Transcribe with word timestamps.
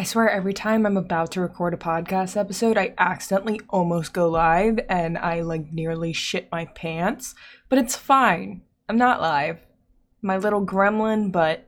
I 0.00 0.04
swear, 0.04 0.30
every 0.30 0.54
time 0.54 0.86
I'm 0.86 0.96
about 0.96 1.32
to 1.32 1.40
record 1.40 1.74
a 1.74 1.76
podcast 1.76 2.36
episode, 2.36 2.78
I 2.78 2.94
accidentally 2.98 3.60
almost 3.68 4.12
go 4.12 4.28
live 4.28 4.78
and 4.88 5.18
I 5.18 5.40
like 5.40 5.72
nearly 5.72 6.12
shit 6.12 6.46
my 6.52 6.66
pants. 6.66 7.34
But 7.68 7.80
it's 7.80 7.96
fine. 7.96 8.62
I'm 8.88 8.96
not 8.96 9.20
live. 9.20 9.58
My 10.22 10.36
little 10.36 10.64
gremlin 10.64 11.32
butt 11.32 11.66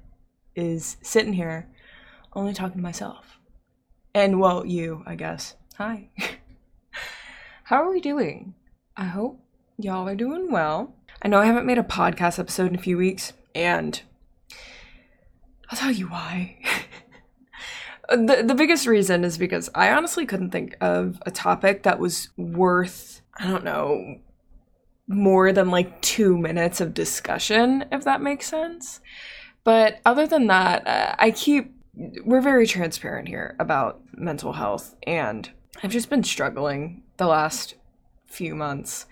is 0.54 0.96
sitting 1.02 1.32
here 1.32 1.72
only 2.32 2.54
talking 2.54 2.76
to 2.76 2.82
myself. 2.82 3.40
And 4.14 4.38
well, 4.38 4.64
you, 4.64 5.02
I 5.06 5.16
guess. 5.16 5.56
Hi. 5.76 6.10
How 7.64 7.82
are 7.82 7.90
we 7.90 8.00
doing? 8.00 8.54
I 8.96 9.06
hope 9.06 9.40
y'all 9.76 10.08
are 10.08 10.14
doing 10.14 10.52
well. 10.52 10.94
I 11.20 11.26
know 11.26 11.40
I 11.40 11.46
haven't 11.46 11.66
made 11.66 11.78
a 11.78 11.82
podcast 11.82 12.38
episode 12.38 12.68
in 12.68 12.76
a 12.76 12.82
few 12.82 12.96
weeks, 12.96 13.32
and 13.56 14.00
I'll 15.68 15.78
tell 15.78 15.90
you 15.90 16.06
why. 16.06 16.58
the 18.10 18.42
the 18.44 18.54
biggest 18.54 18.86
reason 18.86 19.24
is 19.24 19.38
because 19.38 19.70
I 19.74 19.90
honestly 19.92 20.26
couldn't 20.26 20.50
think 20.50 20.76
of 20.80 21.22
a 21.24 21.30
topic 21.30 21.84
that 21.84 21.98
was 21.98 22.28
worth 22.36 23.22
I 23.36 23.46
don't 23.46 23.64
know 23.64 24.18
more 25.06 25.52
than 25.52 25.70
like 25.70 26.00
2 26.02 26.38
minutes 26.38 26.80
of 26.80 26.94
discussion 26.94 27.84
if 27.90 28.04
that 28.04 28.20
makes 28.20 28.46
sense. 28.46 29.00
But 29.62 30.00
other 30.06 30.26
than 30.26 30.46
that, 30.46 30.86
uh, 30.86 31.14
I 31.18 31.30
keep 31.30 31.74
we're 32.24 32.40
very 32.40 32.66
transparent 32.66 33.28
here 33.28 33.56
about 33.58 34.00
mental 34.14 34.52
health 34.52 34.94
and 35.06 35.50
I've 35.82 35.90
just 35.90 36.10
been 36.10 36.24
struggling 36.24 37.02
the 37.16 37.26
last 37.26 37.74
few 38.26 38.54
months. 38.54 39.06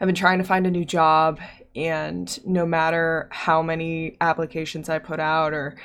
I've 0.00 0.06
been 0.06 0.14
trying 0.14 0.38
to 0.38 0.44
find 0.44 0.66
a 0.66 0.70
new 0.70 0.84
job 0.84 1.40
and 1.74 2.38
no 2.44 2.66
matter 2.66 3.28
how 3.30 3.62
many 3.62 4.16
applications 4.20 4.88
I 4.88 4.98
put 4.98 5.20
out 5.20 5.52
or 5.52 5.76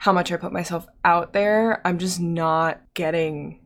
how 0.00 0.14
much 0.14 0.32
I 0.32 0.36
put 0.36 0.52
myself 0.52 0.86
out 1.04 1.34
there, 1.34 1.86
I'm 1.86 1.98
just 1.98 2.20
not 2.20 2.80
getting 2.94 3.60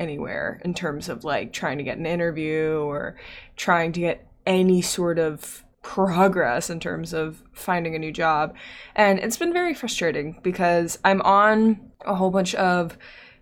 anywhere 0.00 0.60
in 0.64 0.74
terms 0.74 1.08
of 1.08 1.22
like 1.22 1.52
trying 1.52 1.78
to 1.78 1.84
get 1.84 1.96
an 1.96 2.06
interview 2.06 2.80
or 2.80 3.16
trying 3.54 3.92
to 3.92 4.00
get 4.00 4.28
any 4.44 4.82
sort 4.82 5.20
of 5.20 5.64
progress 5.82 6.70
in 6.70 6.80
terms 6.80 7.12
of 7.12 7.40
finding 7.52 7.94
a 7.94 8.00
new 8.00 8.10
job. 8.10 8.56
And 8.96 9.20
it's 9.20 9.36
been 9.36 9.52
very 9.52 9.74
frustrating 9.74 10.40
because 10.42 10.98
I'm 11.04 11.22
on 11.22 11.92
a 12.04 12.16
whole 12.16 12.32
bunch 12.32 12.56
of 12.56 12.98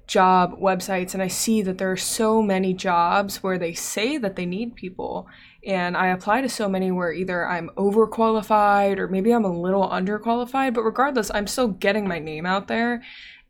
job 0.07 0.61
websites 0.61 1.15
and 1.15 1.23
I 1.23 1.29
see 1.29 1.63
that 1.63 1.79
there 1.79 1.91
are 1.91 1.97
so 1.97 2.43
many 2.43 2.75
jobs 2.75 3.43
where 3.43 3.57
they 3.57 3.73
say 3.73 4.19
that 4.19 4.37
they 4.37 4.45
need 4.45 4.75
people 4.75 5.27
and 5.67 5.97
I 5.97 6.09
apply 6.09 6.43
to 6.43 6.49
so 6.49 6.69
many 6.69 6.91
where 6.91 7.13
either 7.13 7.47
I'm 7.47 7.71
overqualified 7.77 8.99
or 8.99 9.09
maybe 9.09 9.33
I'm 9.33 9.45
a 9.45 9.53
little 9.53 9.89
underqualified, 9.89 10.75
but 10.75 10.83
regardless, 10.83 11.31
I'm 11.33 11.47
still 11.47 11.69
getting 11.69 12.07
my 12.07 12.19
name 12.19 12.47
out 12.47 12.69
there 12.69 13.03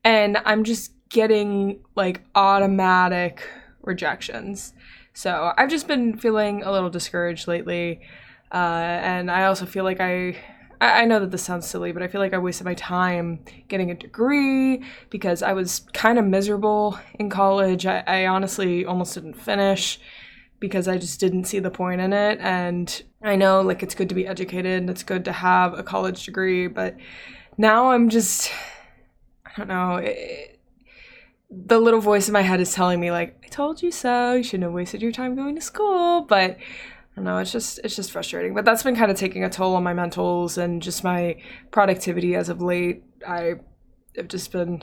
and 0.04 0.38
I'm 0.44 0.64
just 0.64 0.92
getting 1.08 1.80
like 1.94 2.22
automatic 2.34 3.48
rejections. 3.82 4.74
So 5.12 5.52
I've 5.56 5.70
just 5.70 5.88
been 5.88 6.16
feeling 6.16 6.62
a 6.62 6.72
little 6.72 6.90
discouraged 6.90 7.48
lately. 7.48 8.00
Uh, 8.52 8.56
and 9.02 9.30
I 9.30 9.44
also 9.44 9.66
feel 9.66 9.84
like 9.84 10.00
I 10.00 10.36
I 10.80 11.06
know 11.06 11.20
that 11.20 11.30
this 11.30 11.42
sounds 11.42 11.66
silly, 11.66 11.92
but 11.92 12.02
I 12.02 12.08
feel 12.08 12.20
like 12.20 12.34
I 12.34 12.38
wasted 12.38 12.66
my 12.66 12.74
time 12.74 13.40
getting 13.68 13.90
a 13.90 13.94
degree 13.94 14.84
because 15.08 15.42
I 15.42 15.52
was 15.52 15.86
kind 15.94 16.18
of 16.18 16.26
miserable 16.26 16.98
in 17.14 17.30
college. 17.30 17.86
I, 17.86 18.02
I 18.06 18.26
honestly 18.26 18.84
almost 18.84 19.14
didn't 19.14 19.34
finish 19.34 19.98
because 20.60 20.88
I 20.88 20.98
just 20.98 21.20
didn't 21.20 21.44
see 21.44 21.58
the 21.58 21.70
point 21.70 22.00
in 22.00 22.12
it. 22.12 22.38
And 22.40 23.02
I 23.22 23.36
know 23.36 23.60
like 23.60 23.82
it's 23.82 23.94
good 23.94 24.08
to 24.08 24.14
be 24.14 24.26
educated 24.26 24.80
and 24.80 24.90
it's 24.90 25.02
good 25.02 25.24
to 25.26 25.32
have 25.32 25.78
a 25.78 25.82
college 25.82 26.24
degree, 26.24 26.66
but 26.66 26.96
now 27.56 27.90
I'm 27.90 28.08
just, 28.08 28.50
I 29.44 29.50
don't 29.56 29.68
know. 29.68 29.96
It, 29.96 30.58
the 31.50 31.78
little 31.78 32.00
voice 32.00 32.28
in 32.28 32.32
my 32.32 32.42
head 32.42 32.60
is 32.60 32.72
telling 32.72 33.00
me 33.00 33.10
like, 33.10 33.40
I 33.44 33.48
told 33.48 33.82
you 33.82 33.90
so. 33.90 34.34
You 34.34 34.42
shouldn't 34.42 34.64
have 34.64 34.72
wasted 34.72 35.02
your 35.02 35.12
time 35.12 35.36
going 35.36 35.54
to 35.54 35.60
school. 35.60 36.22
But 36.22 36.52
I 36.52 37.16
don't 37.16 37.24
know. 37.24 37.38
It's 37.38 37.52
just 37.52 37.78
it's 37.84 37.94
just 37.94 38.10
frustrating. 38.10 38.54
But 38.54 38.64
that's 38.64 38.82
been 38.82 38.96
kind 38.96 39.10
of 39.10 39.16
taking 39.16 39.44
a 39.44 39.50
toll 39.50 39.76
on 39.76 39.84
my 39.84 39.94
mentals 39.94 40.58
and 40.58 40.82
just 40.82 41.04
my 41.04 41.40
productivity 41.70 42.34
as 42.34 42.48
of 42.48 42.60
late. 42.60 43.04
I 43.26 43.54
have 44.16 44.28
just 44.28 44.50
been 44.50 44.82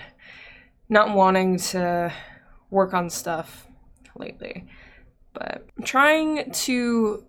not 0.87 1.13
wanting 1.13 1.57
to 1.57 2.13
work 2.69 2.93
on 2.93 3.09
stuff 3.09 3.67
lately. 4.15 4.67
But 5.41 5.65
I'm 5.77 5.83
trying 5.83 6.51
to 6.51 7.25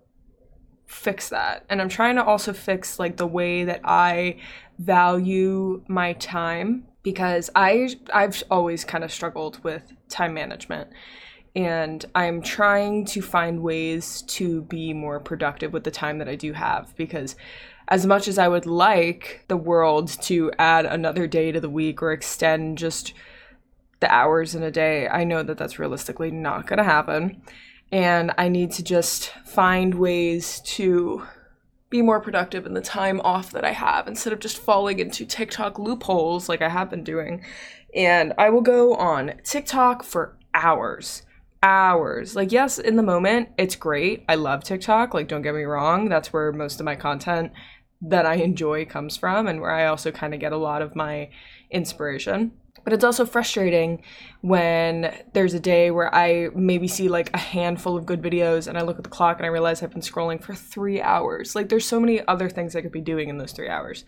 fix 0.85 1.29
that. 1.29 1.65
And 1.69 1.81
I'm 1.81 1.89
trying 1.89 2.15
to 2.15 2.23
also 2.23 2.53
fix 2.53 2.99
like 2.99 3.17
the 3.17 3.27
way 3.27 3.63
that 3.63 3.81
I 3.83 4.39
value 4.77 5.83
my 5.87 6.13
time 6.13 6.85
because 7.01 7.49
I 7.55 7.95
I've 8.13 8.43
always 8.51 8.85
kind 8.85 9.03
of 9.03 9.11
struggled 9.11 9.63
with 9.63 9.83
time 10.09 10.33
management 10.33 10.89
and 11.55 12.05
I'm 12.15 12.41
trying 12.41 13.05
to 13.05 13.21
find 13.21 13.61
ways 13.61 14.23
to 14.23 14.63
be 14.63 14.93
more 14.93 15.19
productive 15.19 15.73
with 15.73 15.83
the 15.83 15.91
time 15.91 16.17
that 16.19 16.29
I 16.29 16.35
do 16.35 16.53
have 16.53 16.95
because 16.95 17.35
as 17.87 18.05
much 18.05 18.27
as 18.27 18.37
I 18.37 18.47
would 18.47 18.65
like 18.65 19.45
the 19.47 19.57
world 19.57 20.09
to 20.23 20.51
add 20.57 20.85
another 20.85 21.27
day 21.27 21.51
to 21.51 21.59
the 21.59 21.69
week 21.69 22.01
or 22.01 22.11
extend 22.11 22.77
just 22.77 23.13
the 23.99 24.11
hours 24.11 24.55
in 24.55 24.63
a 24.63 24.71
day, 24.71 25.07
I 25.07 25.23
know 25.23 25.43
that 25.43 25.57
that's 25.57 25.79
realistically 25.79 26.31
not 26.31 26.67
going 26.67 26.77
to 26.77 26.83
happen 26.83 27.41
and 27.93 28.31
I 28.39 28.49
need 28.49 28.71
to 28.71 28.83
just 28.83 29.29
find 29.45 29.93
ways 29.93 30.61
to 30.61 31.21
be 31.91 32.01
more 32.01 32.19
productive 32.19 32.65
in 32.65 32.73
the 32.73 32.81
time 32.81 33.21
off 33.21 33.51
that 33.51 33.63
I 33.63 33.71
have 33.71 34.07
instead 34.07 34.33
of 34.33 34.39
just 34.39 34.57
falling 34.57 34.97
into 34.97 35.27
TikTok 35.27 35.77
loopholes 35.77 36.49
like 36.49 36.63
I 36.63 36.69
have 36.69 36.89
been 36.89 37.03
doing. 37.03 37.45
And 37.95 38.33
I 38.39 38.49
will 38.49 38.61
go 38.61 38.95
on 38.95 39.33
TikTok 39.43 40.01
for 40.01 40.35
hours. 40.55 41.21
Hours. 41.61 42.35
Like, 42.35 42.51
yes, 42.51 42.79
in 42.79 42.95
the 42.95 43.03
moment, 43.03 43.49
it's 43.59 43.75
great. 43.75 44.25
I 44.27 44.35
love 44.35 44.63
TikTok. 44.63 45.13
Like, 45.13 45.27
don't 45.27 45.43
get 45.43 45.53
me 45.53 45.61
wrong. 45.61 46.09
That's 46.09 46.33
where 46.33 46.51
most 46.51 46.79
of 46.79 46.85
my 46.87 46.95
content 46.95 47.51
that 48.01 48.25
I 48.25 48.37
enjoy 48.37 48.85
comes 48.85 49.17
from 49.17 49.45
and 49.45 49.61
where 49.61 49.69
I 49.69 49.85
also 49.85 50.09
kind 50.09 50.33
of 50.33 50.39
get 50.39 50.51
a 50.51 50.57
lot 50.57 50.81
of 50.81 50.95
my 50.95 51.29
inspiration. 51.69 52.53
But 52.83 52.93
it's 52.93 53.03
also 53.03 53.25
frustrating 53.25 54.01
when 54.41 55.15
there's 55.33 55.53
a 55.53 55.59
day 55.59 55.89
where 55.89 56.13
I 56.13 56.49
maybe 56.53 56.87
see 56.87 57.07
like 57.07 57.33
a 57.33 57.37
handful 57.37 57.95
of 57.95 58.05
good 58.05 58.21
videos 58.21 58.67
and 58.67 58.77
I 58.77 58.81
look 58.81 58.97
at 58.97 59.03
the 59.03 59.09
clock 59.09 59.37
and 59.37 59.45
I 59.45 59.49
realize 59.49 59.81
I've 59.81 59.91
been 59.91 60.01
scrolling 60.01 60.43
for 60.43 60.53
three 60.53 61.01
hours. 61.01 61.55
Like 61.55 61.69
there's 61.69 61.85
so 61.85 61.99
many 61.99 62.25
other 62.27 62.49
things 62.49 62.75
I 62.75 62.81
could 62.81 62.91
be 62.91 63.01
doing 63.01 63.29
in 63.29 63.37
those 63.37 63.53
three 63.53 63.69
hours. 63.69 64.03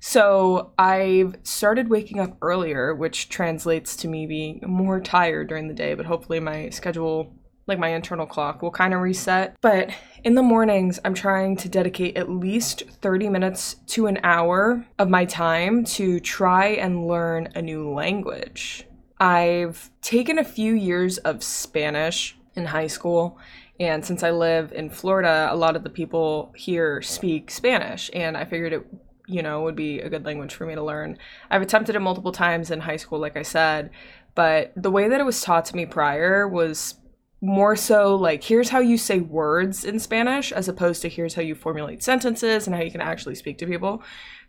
So 0.00 0.72
I've 0.78 1.36
started 1.42 1.88
waking 1.88 2.18
up 2.18 2.36
earlier, 2.40 2.94
which 2.94 3.28
translates 3.28 3.94
to 3.96 4.08
me 4.08 4.26
being 4.26 4.60
more 4.66 5.00
tired 5.00 5.48
during 5.48 5.68
the 5.68 5.74
day, 5.74 5.94
but 5.94 6.06
hopefully 6.06 6.40
my 6.40 6.70
schedule 6.70 7.34
like 7.66 7.78
my 7.78 7.88
internal 7.88 8.26
clock 8.26 8.62
will 8.62 8.70
kind 8.70 8.94
of 8.94 9.00
reset. 9.00 9.56
But 9.60 9.90
in 10.22 10.34
the 10.34 10.42
mornings, 10.42 10.98
I'm 11.04 11.14
trying 11.14 11.56
to 11.58 11.68
dedicate 11.68 12.16
at 12.16 12.30
least 12.30 12.82
30 13.00 13.28
minutes 13.28 13.76
to 13.88 14.06
an 14.06 14.18
hour 14.22 14.86
of 14.98 15.08
my 15.08 15.24
time 15.24 15.84
to 15.84 16.20
try 16.20 16.68
and 16.68 17.06
learn 17.06 17.48
a 17.54 17.62
new 17.62 17.90
language. 17.92 18.86
I've 19.18 19.90
taken 20.02 20.38
a 20.38 20.44
few 20.44 20.74
years 20.74 21.18
of 21.18 21.42
Spanish 21.42 22.36
in 22.54 22.66
high 22.66 22.88
school. 22.88 23.38
And 23.80 24.04
since 24.04 24.22
I 24.22 24.30
live 24.30 24.72
in 24.72 24.90
Florida, 24.90 25.48
a 25.50 25.56
lot 25.56 25.76
of 25.76 25.82
the 25.82 25.90
people 25.90 26.52
here 26.56 27.02
speak 27.02 27.50
Spanish. 27.50 28.10
And 28.12 28.36
I 28.36 28.44
figured 28.44 28.72
it, 28.72 28.86
you 29.26 29.42
know, 29.42 29.62
would 29.62 29.76
be 29.76 30.00
a 30.00 30.08
good 30.08 30.24
language 30.24 30.54
for 30.54 30.66
me 30.66 30.74
to 30.74 30.82
learn. 30.82 31.18
I've 31.50 31.62
attempted 31.62 31.96
it 31.96 32.00
multiple 32.00 32.32
times 32.32 32.70
in 32.70 32.80
high 32.80 32.96
school, 32.96 33.18
like 33.18 33.36
I 33.36 33.42
said. 33.42 33.90
But 34.34 34.72
the 34.76 34.90
way 34.90 35.08
that 35.08 35.20
it 35.20 35.24
was 35.24 35.40
taught 35.42 35.64
to 35.66 35.76
me 35.76 35.86
prior 35.86 36.46
was 36.46 36.94
more 37.44 37.76
so 37.76 38.14
like 38.14 38.42
here's 38.42 38.70
how 38.70 38.78
you 38.78 38.96
say 38.96 39.20
words 39.20 39.84
in 39.84 40.00
Spanish 40.00 40.50
as 40.50 40.66
opposed 40.66 41.02
to 41.02 41.08
here's 41.08 41.34
how 41.34 41.42
you 41.42 41.54
formulate 41.54 42.02
sentences 42.02 42.66
and 42.66 42.74
how 42.74 42.82
you 42.82 42.90
can 42.90 43.02
actually 43.02 43.34
speak 43.34 43.58
to 43.58 43.66
people. 43.66 44.02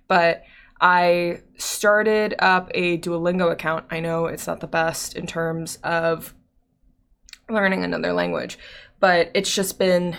But 0.08 0.44
I 0.80 1.42
started 1.58 2.36
up 2.40 2.72
a 2.74 2.98
Duolingo 2.98 3.52
account. 3.52 3.86
I 3.92 4.00
know 4.00 4.28
it's 4.28 4.48
not 4.48 4.62
the 4.62 4.68
best 4.68 5.16
in 5.16 5.28
terms 5.28 5.78
of 5.84 6.34
learning 7.50 7.84
another 7.84 8.14
language, 8.14 8.58
but 9.00 9.30
it's 9.34 9.54
just 9.54 9.78
been 9.78 10.16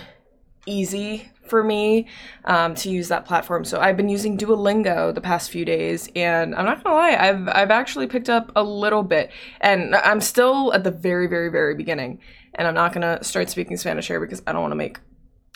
easy 0.65 1.31
for 1.47 1.63
me 1.63 2.07
um, 2.45 2.75
to 2.75 2.89
use 2.89 3.07
that 3.07 3.25
platform. 3.25 3.63
So 3.63 3.79
I've 3.79 3.97
been 3.97 4.09
using 4.09 4.37
Duolingo 4.37 5.13
the 5.13 5.21
past 5.21 5.49
few 5.49 5.65
days, 5.65 6.09
and 6.15 6.53
I'm 6.53 6.65
not 6.65 6.83
gonna 6.83 6.95
lie, 6.95 7.15
I've 7.15 7.47
I've 7.47 7.71
actually 7.71 8.07
picked 8.07 8.29
up 8.29 8.51
a 8.55 8.63
little 8.63 9.03
bit, 9.03 9.31
and 9.61 9.95
I'm 9.95 10.21
still 10.21 10.73
at 10.73 10.83
the 10.83 10.91
very 10.91 11.27
very 11.27 11.49
very 11.49 11.75
beginning 11.75 12.19
and 12.57 12.67
I'm 12.67 12.73
not 12.73 12.93
gonna 12.93 13.23
start 13.23 13.49
speaking 13.49 13.77
Spanish 13.77 14.07
here 14.07 14.19
because 14.19 14.41
I 14.47 14.51
don't 14.51 14.61
want 14.61 14.71
to 14.71 14.75
make 14.75 14.99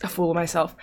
a 0.03 0.07
fool 0.07 0.31
of 0.31 0.35
myself. 0.35 0.75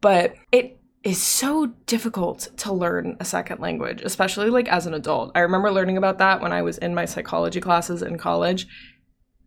But 0.00 0.34
it 0.52 0.78
is 1.06 1.22
so 1.22 1.66
difficult 1.86 2.48
to 2.56 2.72
learn 2.72 3.16
a 3.20 3.24
second 3.24 3.60
language, 3.60 4.02
especially 4.02 4.50
like 4.50 4.66
as 4.68 4.86
an 4.86 4.94
adult. 4.94 5.30
I 5.36 5.40
remember 5.40 5.70
learning 5.70 5.96
about 5.96 6.18
that 6.18 6.40
when 6.40 6.52
I 6.52 6.62
was 6.62 6.78
in 6.78 6.94
my 6.94 7.04
psychology 7.04 7.60
classes 7.60 8.02
in 8.02 8.18
college. 8.18 8.66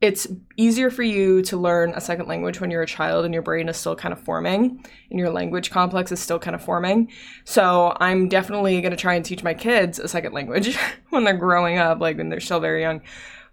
it's 0.02 0.28
easier 0.56 0.90
for 0.90 1.04
you 1.04 1.42
to 1.42 1.58
learn 1.58 1.92
a 1.94 2.00
second 2.00 2.30
language 2.30 2.62
when 2.62 2.72
you're 2.72 2.82
a 2.82 2.88
child 2.88 3.26
and 3.26 3.34
your 3.34 3.44
brain 3.44 3.68
is 3.68 3.76
still 3.76 3.98
kind 3.98 4.14
of 4.14 4.20
forming 4.22 4.82
and 5.10 5.20
your 5.20 5.30
language 5.30 5.72
complex 5.72 6.10
is 6.14 6.22
still 6.22 6.40
kind 6.40 6.56
of 6.56 6.64
forming. 6.64 7.12
So 7.44 7.94
I'm 8.00 8.30
definitely 8.30 8.80
going 8.80 8.92
to 8.92 8.98
try 8.98 9.16
and 9.16 9.26
teach 9.26 9.44
my 9.44 9.54
kids 9.54 10.00
a 10.00 10.08
second 10.08 10.32
language 10.34 10.78
when 11.10 11.26
they're 11.26 11.34
growing 11.34 11.78
up, 11.78 12.00
like 12.00 12.16
when 12.16 12.30
they're 12.30 12.40
still 12.40 12.62
very 12.62 12.82
young. 12.82 13.02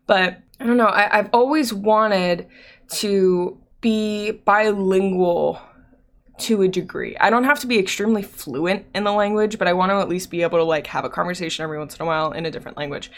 But 0.07 0.41
I 0.61 0.67
don't 0.67 0.77
know, 0.77 0.87
I, 0.87 1.19
I've 1.19 1.31
always 1.33 1.73
wanted 1.73 2.49
to 2.89 3.59
be 3.81 4.31
bilingual 4.31 5.61
to 6.39 6.63
a 6.63 6.69
degree. 6.69 7.17
I 7.19 7.31
don't 7.31 7.45
have 7.45 7.61
to 7.61 7.67
be 7.67 7.79
extremely 7.79 8.23
fluent 8.23 8.87
in 8.95 9.05
the 9.05 9.13
language, 9.13 9.59
but 9.59 9.69
I 9.69 9.73
want 9.73 9.91
to 9.91 9.97
at 9.97 10.09
least 10.09 10.31
be 10.31 10.43
able 10.43 10.59
to 10.59 10.65
like 10.65 10.87
have 10.89 11.05
a 11.05 11.11
conversation 11.11 11.63
every 11.63 11.79
once 11.79 11.97
in 11.97 12.03
a 12.03 12.07
while 12.07 12.33
in 12.33 12.47
a 12.47 12.51
different 12.51 12.77
language. 12.77 13.11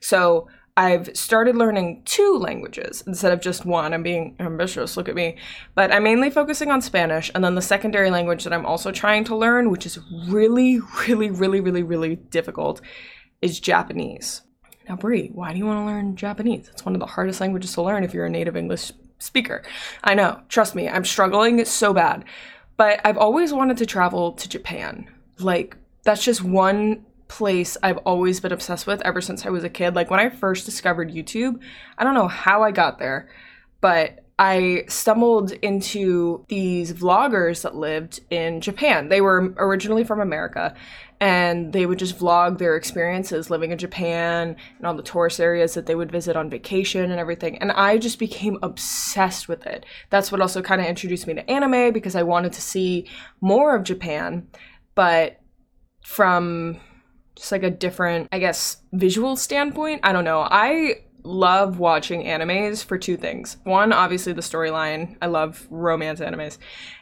So 0.00 0.48
I've 0.76 1.16
started 1.16 1.56
learning 1.56 2.02
two 2.04 2.36
languages 2.36 3.02
instead 3.06 3.32
of 3.32 3.40
just 3.40 3.64
one. 3.64 3.94
I'm 3.94 4.02
being 4.02 4.36
ambitious, 4.38 4.96
look 4.96 5.08
at 5.08 5.14
me. 5.14 5.38
But 5.74 5.90
I'm 5.90 6.04
mainly 6.04 6.28
focusing 6.28 6.70
on 6.70 6.82
Spanish. 6.82 7.30
And 7.34 7.42
then 7.42 7.54
the 7.54 7.62
secondary 7.62 8.10
language 8.10 8.44
that 8.44 8.52
I'm 8.52 8.66
also 8.66 8.92
trying 8.92 9.24
to 9.24 9.36
learn, 9.36 9.70
which 9.70 9.86
is 9.86 9.98
really, 10.28 10.80
really, 11.08 11.30
really, 11.30 11.60
really, 11.60 11.82
really 11.82 12.16
difficult, 12.16 12.82
is 13.40 13.58
Japanese. 13.58 14.42
Now, 14.88 14.96
Brie, 14.96 15.28
why 15.34 15.52
do 15.52 15.58
you 15.58 15.66
want 15.66 15.80
to 15.80 15.84
learn 15.84 16.16
Japanese? 16.16 16.68
It's 16.68 16.84
one 16.84 16.94
of 16.94 17.00
the 17.00 17.06
hardest 17.06 17.40
languages 17.40 17.72
to 17.74 17.82
learn 17.82 18.04
if 18.04 18.14
you're 18.14 18.26
a 18.26 18.30
native 18.30 18.56
English 18.56 18.92
speaker. 19.18 19.62
I 20.04 20.14
know, 20.14 20.40
trust 20.48 20.74
me, 20.74 20.88
I'm 20.88 21.04
struggling 21.04 21.64
so 21.64 21.92
bad. 21.92 22.24
But 22.76 23.00
I've 23.04 23.18
always 23.18 23.52
wanted 23.52 23.78
to 23.78 23.86
travel 23.86 24.32
to 24.32 24.48
Japan. 24.48 25.08
Like, 25.38 25.76
that's 26.04 26.24
just 26.24 26.42
one 26.42 27.04
place 27.28 27.76
I've 27.82 27.98
always 27.98 28.40
been 28.40 28.52
obsessed 28.52 28.86
with 28.86 29.02
ever 29.02 29.20
since 29.20 29.44
I 29.44 29.50
was 29.50 29.64
a 29.64 29.68
kid. 29.68 29.94
Like 29.94 30.10
when 30.10 30.20
I 30.20 30.28
first 30.28 30.64
discovered 30.64 31.10
YouTube, 31.10 31.60
I 31.98 32.04
don't 32.04 32.14
know 32.14 32.28
how 32.28 32.62
I 32.62 32.70
got 32.70 32.98
there, 32.98 33.28
but 33.80 34.24
I 34.38 34.84
stumbled 34.88 35.52
into 35.52 36.44
these 36.48 36.92
vloggers 36.92 37.62
that 37.62 37.74
lived 37.74 38.20
in 38.30 38.60
Japan. 38.60 39.08
They 39.08 39.22
were 39.22 39.54
originally 39.56 40.04
from 40.04 40.20
America 40.20 40.74
and 41.20 41.72
they 41.72 41.86
would 41.86 41.98
just 41.98 42.18
vlog 42.18 42.58
their 42.58 42.76
experiences 42.76 43.48
living 43.48 43.72
in 43.72 43.78
Japan 43.78 44.56
and 44.76 44.86
all 44.86 44.94
the 44.94 45.02
tourist 45.02 45.40
areas 45.40 45.74
that 45.74 45.86
they 45.86 45.94
would 45.94 46.12
visit 46.12 46.36
on 46.36 46.50
vacation 46.50 47.10
and 47.10 47.18
everything. 47.18 47.58
And 47.58 47.72
I 47.72 47.98
just 47.98 48.18
became 48.18 48.58
obsessed 48.62 49.48
with 49.48 49.66
it. 49.66 49.86
That's 50.10 50.30
what 50.30 50.40
also 50.40 50.60
kind 50.60 50.80
of 50.80 50.86
introduced 50.86 51.26
me 51.26 51.34
to 51.34 51.50
anime 51.50 51.92
because 51.92 52.14
I 52.14 52.22
wanted 52.22 52.52
to 52.52 52.60
see 52.60 53.08
more 53.40 53.74
of 53.74 53.84
Japan, 53.84 54.48
but 54.94 55.40
from 56.02 56.80
just 57.34 57.52
like 57.52 57.62
a 57.62 57.70
different, 57.70 58.28
I 58.32 58.38
guess, 58.38 58.78
visual 58.92 59.36
standpoint. 59.36 60.00
I 60.02 60.12
don't 60.12 60.24
know. 60.24 60.46
I 60.50 61.04
love 61.26 61.78
watching 61.78 62.22
animes 62.24 62.84
for 62.84 62.96
two 62.96 63.16
things. 63.16 63.56
One, 63.64 63.92
obviously 63.92 64.32
the 64.32 64.40
storyline. 64.40 65.16
I 65.20 65.26
love 65.26 65.66
romance 65.70 66.20
animes. 66.20 66.58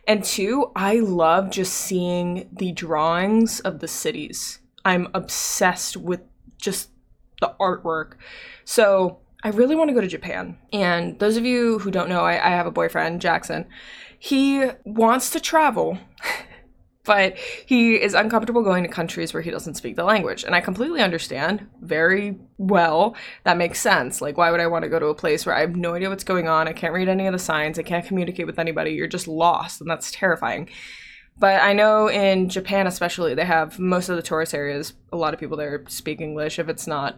And 0.06 0.24
two, 0.24 0.72
I 0.74 1.00
love 1.00 1.50
just 1.50 1.74
seeing 1.74 2.48
the 2.52 2.72
drawings 2.72 3.60
of 3.60 3.80
the 3.80 3.88
cities. 3.88 4.60
I'm 4.84 5.08
obsessed 5.14 5.96
with 5.96 6.20
just 6.58 6.90
the 7.40 7.54
artwork. 7.60 8.14
So 8.64 9.18
I 9.42 9.50
really 9.50 9.76
want 9.76 9.88
to 9.88 9.94
go 9.94 10.00
to 10.00 10.08
Japan. 10.08 10.56
And 10.72 11.18
those 11.18 11.36
of 11.36 11.44
you 11.44 11.78
who 11.80 11.90
don't 11.90 12.08
know, 12.08 12.22
I, 12.22 12.32
I 12.32 12.50
have 12.50 12.66
a 12.66 12.70
boyfriend, 12.70 13.20
Jackson. 13.20 13.66
He 14.18 14.64
wants 14.84 15.30
to 15.30 15.40
travel. 15.40 15.98
but 17.04 17.36
he 17.66 17.94
is 17.94 18.14
uncomfortable 18.14 18.62
going 18.62 18.82
to 18.82 18.88
countries 18.88 19.34
where 19.34 19.42
he 19.42 19.50
doesn't 19.50 19.74
speak 19.74 19.96
the 19.96 20.04
language. 20.04 20.42
And 20.44 20.54
I 20.54 20.60
completely 20.60 21.00
understand 21.00 21.66
very 21.82 22.38
well. 22.56 23.14
That 23.44 23.58
makes 23.58 23.80
sense. 23.80 24.22
Like, 24.22 24.36
why 24.38 24.50
would 24.50 24.60
I 24.60 24.66
want 24.66 24.84
to 24.84 24.88
go 24.88 24.98
to 24.98 25.06
a 25.06 25.14
place 25.14 25.44
where 25.44 25.54
I 25.54 25.60
have 25.60 25.76
no 25.76 25.94
idea 25.94 26.08
what's 26.08 26.24
going 26.24 26.48
on? 26.48 26.66
I 26.66 26.72
can't 26.72 26.94
read 26.94 27.08
any 27.08 27.26
of 27.26 27.32
the 27.32 27.38
signs. 27.38 27.78
I 27.78 27.82
can't 27.82 28.06
communicate 28.06 28.46
with 28.46 28.58
anybody. 28.58 28.92
You're 28.92 29.06
just 29.06 29.28
lost, 29.28 29.80
and 29.80 29.90
that's 29.90 30.10
terrifying. 30.10 30.68
But 31.36 31.60
I 31.62 31.72
know 31.72 32.08
in 32.08 32.48
Japan, 32.48 32.86
especially, 32.86 33.34
they 33.34 33.44
have 33.44 33.78
most 33.78 34.08
of 34.08 34.16
the 34.16 34.22
tourist 34.22 34.54
areas, 34.54 34.94
a 35.12 35.16
lot 35.16 35.34
of 35.34 35.40
people 35.40 35.56
there 35.56 35.84
speak 35.88 36.20
English. 36.20 36.58
If 36.58 36.68
it's 36.68 36.86
not 36.86 37.16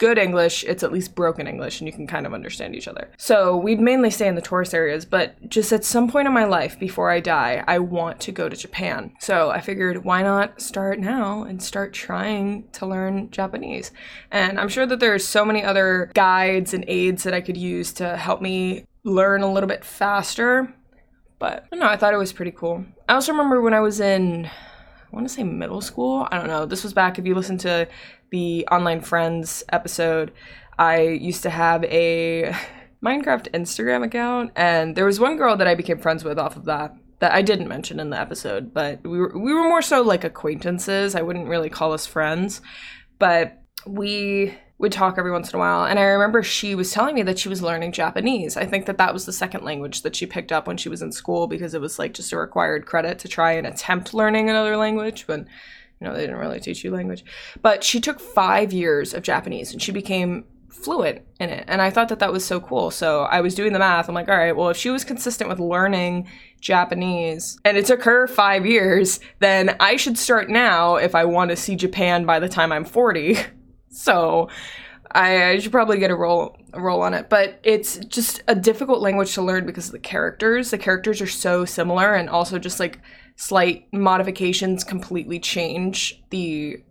good 0.00 0.18
English, 0.18 0.64
it's 0.64 0.82
at 0.82 0.92
least 0.92 1.14
broken 1.14 1.46
English 1.46 1.78
and 1.78 1.86
you 1.86 1.92
can 1.92 2.06
kind 2.06 2.26
of 2.26 2.32
understand 2.32 2.74
each 2.74 2.88
other. 2.88 3.10
So 3.18 3.56
we'd 3.56 3.80
mainly 3.80 4.10
stay 4.10 4.26
in 4.26 4.34
the 4.34 4.40
tourist 4.40 4.74
areas, 4.74 5.04
but 5.04 5.48
just 5.48 5.72
at 5.72 5.84
some 5.84 6.10
point 6.10 6.26
in 6.26 6.32
my 6.32 6.44
life 6.44 6.80
before 6.80 7.10
I 7.10 7.20
die, 7.20 7.62
I 7.68 7.78
want 7.78 8.18
to 8.20 8.32
go 8.32 8.48
to 8.48 8.56
Japan. 8.56 9.12
So 9.20 9.50
I 9.50 9.60
figured 9.60 10.02
why 10.02 10.22
not 10.22 10.60
start 10.60 10.98
now 10.98 11.42
and 11.42 11.62
start 11.62 11.92
trying 11.92 12.64
to 12.72 12.86
learn 12.86 13.30
Japanese. 13.30 13.92
And 14.30 14.58
I'm 14.58 14.70
sure 14.70 14.86
that 14.86 15.00
there's 15.00 15.26
so 15.26 15.44
many 15.44 15.62
other 15.62 16.10
guides 16.14 16.72
and 16.72 16.84
aids 16.88 17.22
that 17.24 17.34
I 17.34 17.42
could 17.42 17.58
use 17.58 17.92
to 17.94 18.16
help 18.16 18.40
me 18.40 18.86
learn 19.04 19.42
a 19.42 19.52
little 19.52 19.68
bit 19.68 19.84
faster. 19.84 20.74
But 21.38 21.66
no, 21.72 21.86
I 21.86 21.96
thought 21.96 22.14
it 22.14 22.18
was 22.18 22.32
pretty 22.32 22.52
cool. 22.52 22.86
I 23.06 23.14
also 23.14 23.32
remember 23.32 23.60
when 23.60 23.74
I 23.74 23.80
was 23.80 24.00
in 24.00 24.50
I 25.10 25.16
want 25.16 25.26
to 25.26 25.34
say 25.34 25.42
middle 25.42 25.80
school. 25.80 26.28
I 26.30 26.38
don't 26.38 26.46
know. 26.46 26.66
This 26.66 26.84
was 26.84 26.92
back 26.92 27.18
if 27.18 27.26
you 27.26 27.34
listen 27.34 27.58
to 27.58 27.88
the 28.30 28.66
Online 28.70 29.00
Friends 29.00 29.64
episode. 29.70 30.32
I 30.78 31.00
used 31.00 31.42
to 31.42 31.50
have 31.50 31.82
a 31.84 32.54
Minecraft 33.04 33.50
Instagram 33.52 34.04
account, 34.04 34.52
and 34.54 34.94
there 34.94 35.06
was 35.06 35.18
one 35.18 35.36
girl 35.36 35.56
that 35.56 35.66
I 35.66 35.74
became 35.74 35.98
friends 35.98 36.22
with 36.22 36.38
off 36.38 36.56
of 36.56 36.66
that 36.66 36.94
that 37.18 37.32
I 37.32 37.42
didn't 37.42 37.68
mention 37.68 38.00
in 38.00 38.10
the 38.10 38.20
episode, 38.20 38.72
but 38.72 39.02
we 39.06 39.18
were 39.18 39.38
we 39.38 39.52
were 39.52 39.68
more 39.68 39.82
so 39.82 40.02
like 40.02 40.24
acquaintances. 40.24 41.14
I 41.14 41.22
wouldn't 41.22 41.48
really 41.48 41.70
call 41.70 41.92
us 41.92 42.06
friends, 42.06 42.60
but 43.18 43.62
we 43.86 44.54
would 44.80 44.92
talk 44.92 45.18
every 45.18 45.30
once 45.30 45.52
in 45.52 45.56
a 45.56 45.58
while. 45.58 45.84
And 45.84 45.98
I 45.98 46.04
remember 46.04 46.42
she 46.42 46.74
was 46.74 46.90
telling 46.90 47.14
me 47.14 47.22
that 47.24 47.38
she 47.38 47.50
was 47.50 47.62
learning 47.62 47.92
Japanese. 47.92 48.56
I 48.56 48.64
think 48.64 48.86
that 48.86 48.96
that 48.96 49.12
was 49.12 49.26
the 49.26 49.32
second 49.32 49.62
language 49.62 50.02
that 50.02 50.16
she 50.16 50.24
picked 50.24 50.52
up 50.52 50.66
when 50.66 50.78
she 50.78 50.88
was 50.88 51.02
in 51.02 51.12
school 51.12 51.46
because 51.46 51.74
it 51.74 51.82
was 51.82 51.98
like 51.98 52.14
just 52.14 52.32
a 52.32 52.38
required 52.38 52.86
credit 52.86 53.18
to 53.20 53.28
try 53.28 53.52
and 53.52 53.66
attempt 53.66 54.14
learning 54.14 54.48
another 54.48 54.78
language. 54.78 55.26
But 55.26 55.40
you 55.40 56.06
know, 56.06 56.14
they 56.14 56.22
didn't 56.22 56.36
really 56.36 56.60
teach 56.60 56.82
you 56.82 56.90
language. 56.90 57.24
But 57.60 57.84
she 57.84 58.00
took 58.00 58.20
five 58.20 58.72
years 58.72 59.12
of 59.12 59.22
Japanese 59.22 59.70
and 59.70 59.82
she 59.82 59.92
became 59.92 60.46
fluent 60.70 61.20
in 61.38 61.50
it. 61.50 61.64
And 61.68 61.82
I 61.82 61.90
thought 61.90 62.08
that 62.08 62.20
that 62.20 62.32
was 62.32 62.42
so 62.42 62.58
cool. 62.58 62.90
So 62.90 63.24
I 63.24 63.42
was 63.42 63.54
doing 63.54 63.74
the 63.74 63.78
math. 63.78 64.08
I'm 64.08 64.14
like, 64.14 64.30
all 64.30 64.36
right, 64.36 64.56
well, 64.56 64.70
if 64.70 64.78
she 64.78 64.88
was 64.88 65.04
consistent 65.04 65.50
with 65.50 65.58
learning 65.58 66.26
Japanese 66.62 67.58
and 67.66 67.76
it 67.76 67.84
took 67.84 68.02
her 68.04 68.26
five 68.26 68.64
years, 68.64 69.20
then 69.40 69.76
I 69.78 69.96
should 69.96 70.16
start 70.16 70.48
now 70.48 70.96
if 70.96 71.14
I 71.14 71.26
want 71.26 71.50
to 71.50 71.56
see 71.56 71.76
Japan 71.76 72.24
by 72.24 72.38
the 72.38 72.48
time 72.48 72.72
I'm 72.72 72.86
40. 72.86 73.36
So 73.90 74.48
I, 75.10 75.50
I 75.50 75.58
should 75.58 75.72
probably 75.72 75.98
get 75.98 76.10
a 76.10 76.16
roll 76.16 76.56
a 76.72 76.80
roll 76.80 77.02
on 77.02 77.14
it. 77.14 77.28
But 77.28 77.60
it's 77.62 77.96
just 77.98 78.42
a 78.48 78.54
difficult 78.54 79.00
language 79.00 79.34
to 79.34 79.42
learn 79.42 79.66
because 79.66 79.86
of 79.86 79.92
the 79.92 79.98
characters. 79.98 80.70
The 80.70 80.78
characters 80.78 81.20
are 81.20 81.26
so 81.26 81.64
similar 81.64 82.14
and 82.14 82.30
also 82.30 82.58
just 82.58 82.80
like 82.80 83.00
slight 83.36 83.92
modifications 83.92 84.84
completely 84.84 85.40
change 85.40 86.22
the 86.30 86.82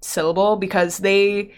syllable 0.00 0.56
because 0.56 0.98
they 0.98 1.52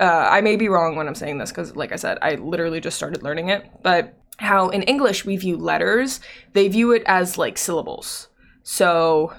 uh, 0.00 0.28
I 0.30 0.40
may 0.40 0.56
be 0.56 0.68
wrong 0.68 0.96
when 0.96 1.06
I'm 1.06 1.14
saying 1.14 1.38
this 1.38 1.50
because, 1.50 1.76
like 1.76 1.92
I 1.92 1.96
said, 1.96 2.18
I 2.22 2.36
literally 2.36 2.80
just 2.80 2.96
started 2.96 3.22
learning 3.22 3.50
it. 3.50 3.70
But 3.82 4.14
how 4.38 4.70
in 4.70 4.82
English 4.82 5.26
we 5.26 5.36
view 5.36 5.56
letters, 5.56 6.20
they 6.54 6.68
view 6.68 6.92
it 6.92 7.02
as 7.04 7.36
like 7.36 7.58
syllables. 7.58 8.28
So 8.62 9.34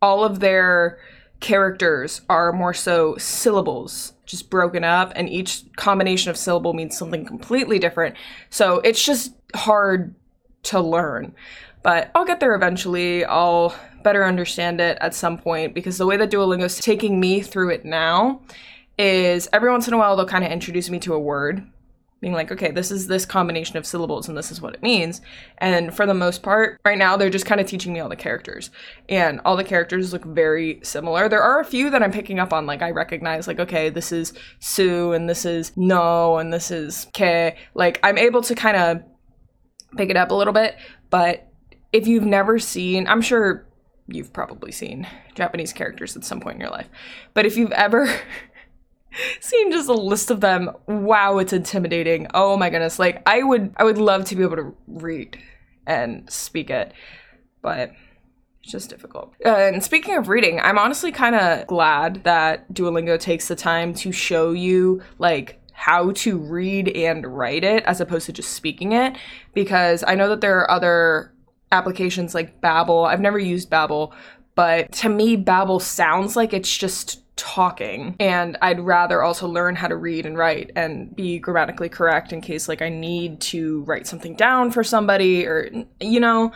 all 0.00 0.24
of 0.24 0.40
their 0.40 0.98
characters 1.42 2.22
are 2.30 2.52
more 2.52 2.72
so 2.72 3.16
syllables 3.18 4.14
just 4.24 4.48
broken 4.48 4.84
up 4.84 5.12
and 5.14 5.28
each 5.28 5.64
combination 5.76 6.30
of 6.30 6.36
syllable 6.38 6.72
means 6.72 6.96
something 6.96 7.26
completely 7.26 7.78
different. 7.78 8.14
So 8.48 8.78
it's 8.78 9.04
just 9.04 9.34
hard 9.54 10.14
to 10.64 10.80
learn. 10.80 11.34
But 11.82 12.10
i'll 12.14 12.24
get 12.24 12.40
there 12.40 12.54
eventually. 12.54 13.24
I'll 13.24 13.74
better 14.04 14.24
understand 14.24 14.80
it 14.80 14.96
at 15.00 15.14
some 15.14 15.36
point 15.36 15.74
because 15.74 15.98
the 15.98 16.06
way 16.06 16.16
that 16.16 16.30
duolingo 16.30 16.64
is 16.64 16.78
taking 16.78 17.20
me 17.20 17.42
through 17.42 17.70
it 17.70 17.84
now 17.84 18.40
is 18.98 19.48
every 19.52 19.70
once 19.70 19.88
in 19.88 19.94
a 19.94 19.98
while 19.98 20.16
they'll 20.16 20.26
kind 20.26 20.44
of 20.44 20.52
introduce 20.52 20.88
me 20.88 21.00
to 21.00 21.12
a 21.12 21.18
word 21.18 21.66
being 22.22 22.32
like, 22.32 22.52
okay, 22.52 22.70
this 22.70 22.92
is 22.92 23.08
this 23.08 23.26
combination 23.26 23.76
of 23.76 23.84
syllables 23.84 24.28
and 24.28 24.38
this 24.38 24.52
is 24.52 24.60
what 24.62 24.74
it 24.74 24.82
means. 24.82 25.20
And 25.58 25.94
for 25.94 26.06
the 26.06 26.14
most 26.14 26.42
part, 26.42 26.80
right 26.84 26.96
now, 26.96 27.16
they're 27.16 27.28
just 27.28 27.46
kind 27.46 27.60
of 27.60 27.66
teaching 27.66 27.92
me 27.92 27.98
all 27.98 28.08
the 28.08 28.16
characters. 28.16 28.70
And 29.08 29.40
all 29.44 29.56
the 29.56 29.64
characters 29.64 30.12
look 30.12 30.24
very 30.24 30.78
similar. 30.84 31.28
There 31.28 31.42
are 31.42 31.58
a 31.58 31.64
few 31.64 31.90
that 31.90 32.00
I'm 32.00 32.12
picking 32.12 32.38
up 32.38 32.52
on, 32.52 32.64
like, 32.64 32.80
I 32.80 32.92
recognize, 32.92 33.48
like, 33.48 33.58
okay, 33.58 33.90
this 33.90 34.12
is 34.12 34.32
Sue, 34.60 35.12
and 35.12 35.28
this 35.28 35.44
is 35.44 35.72
No 35.76 36.38
and 36.38 36.52
this 36.52 36.70
is 36.70 37.08
K. 37.12 37.56
Like, 37.74 37.98
I'm 38.04 38.16
able 38.16 38.42
to 38.42 38.54
kind 38.54 38.76
of 38.76 39.02
pick 39.96 40.08
it 40.08 40.16
up 40.16 40.30
a 40.30 40.34
little 40.34 40.54
bit. 40.54 40.76
But 41.10 41.48
if 41.92 42.06
you've 42.06 42.24
never 42.24 42.60
seen, 42.60 43.08
I'm 43.08 43.20
sure 43.20 43.66
you've 44.06 44.32
probably 44.32 44.70
seen 44.70 45.08
Japanese 45.34 45.72
characters 45.72 46.16
at 46.16 46.24
some 46.24 46.40
point 46.40 46.54
in 46.54 46.60
your 46.60 46.70
life. 46.70 46.88
But 47.34 47.46
if 47.46 47.56
you've 47.56 47.72
ever 47.72 48.08
seeing 49.40 49.70
just 49.70 49.88
a 49.88 49.92
list 49.92 50.30
of 50.30 50.40
them 50.40 50.70
wow 50.86 51.38
it's 51.38 51.52
intimidating 51.52 52.26
oh 52.34 52.56
my 52.56 52.70
goodness 52.70 52.98
like 52.98 53.22
i 53.26 53.42
would 53.42 53.72
i 53.76 53.84
would 53.84 53.98
love 53.98 54.24
to 54.24 54.36
be 54.36 54.42
able 54.42 54.56
to 54.56 54.74
read 54.86 55.38
and 55.86 56.30
speak 56.30 56.70
it 56.70 56.92
but 57.62 57.92
it's 58.62 58.70
just 58.70 58.90
difficult. 58.90 59.34
And 59.44 59.82
speaking 59.82 60.16
of 60.16 60.28
reading, 60.28 60.60
I'm 60.60 60.78
honestly 60.78 61.10
kind 61.10 61.34
of 61.34 61.66
glad 61.66 62.22
that 62.22 62.72
Duolingo 62.72 63.18
takes 63.18 63.48
the 63.48 63.56
time 63.56 63.92
to 63.94 64.12
show 64.12 64.52
you 64.52 65.02
like 65.18 65.60
how 65.72 66.12
to 66.12 66.38
read 66.38 66.88
and 66.90 67.26
write 67.26 67.64
it 67.64 67.82
as 67.84 68.00
opposed 68.00 68.26
to 68.26 68.32
just 68.32 68.52
speaking 68.52 68.92
it 68.92 69.16
because 69.52 70.04
I 70.06 70.14
know 70.14 70.28
that 70.28 70.40
there 70.40 70.58
are 70.58 70.70
other 70.70 71.32
applications 71.72 72.36
like 72.36 72.60
Babbel. 72.60 73.08
I've 73.08 73.20
never 73.20 73.38
used 73.38 73.68
Babbel, 73.68 74.12
but 74.54 74.92
to 74.92 75.08
me 75.08 75.36
Babbel 75.36 75.82
sounds 75.82 76.36
like 76.36 76.52
it's 76.52 76.76
just 76.76 77.21
talking 77.42 78.14
and 78.20 78.56
I'd 78.62 78.78
rather 78.78 79.20
also 79.20 79.48
learn 79.48 79.74
how 79.74 79.88
to 79.88 79.96
read 79.96 80.26
and 80.26 80.38
write 80.38 80.70
and 80.76 81.14
be 81.14 81.40
grammatically 81.40 81.88
correct 81.88 82.32
in 82.32 82.40
case 82.40 82.68
like 82.68 82.80
I 82.80 82.88
need 82.88 83.40
to 83.40 83.82
write 83.82 84.06
something 84.06 84.36
down 84.36 84.70
for 84.70 84.84
somebody 84.84 85.44
or 85.44 85.68
you 86.00 86.20
know, 86.20 86.52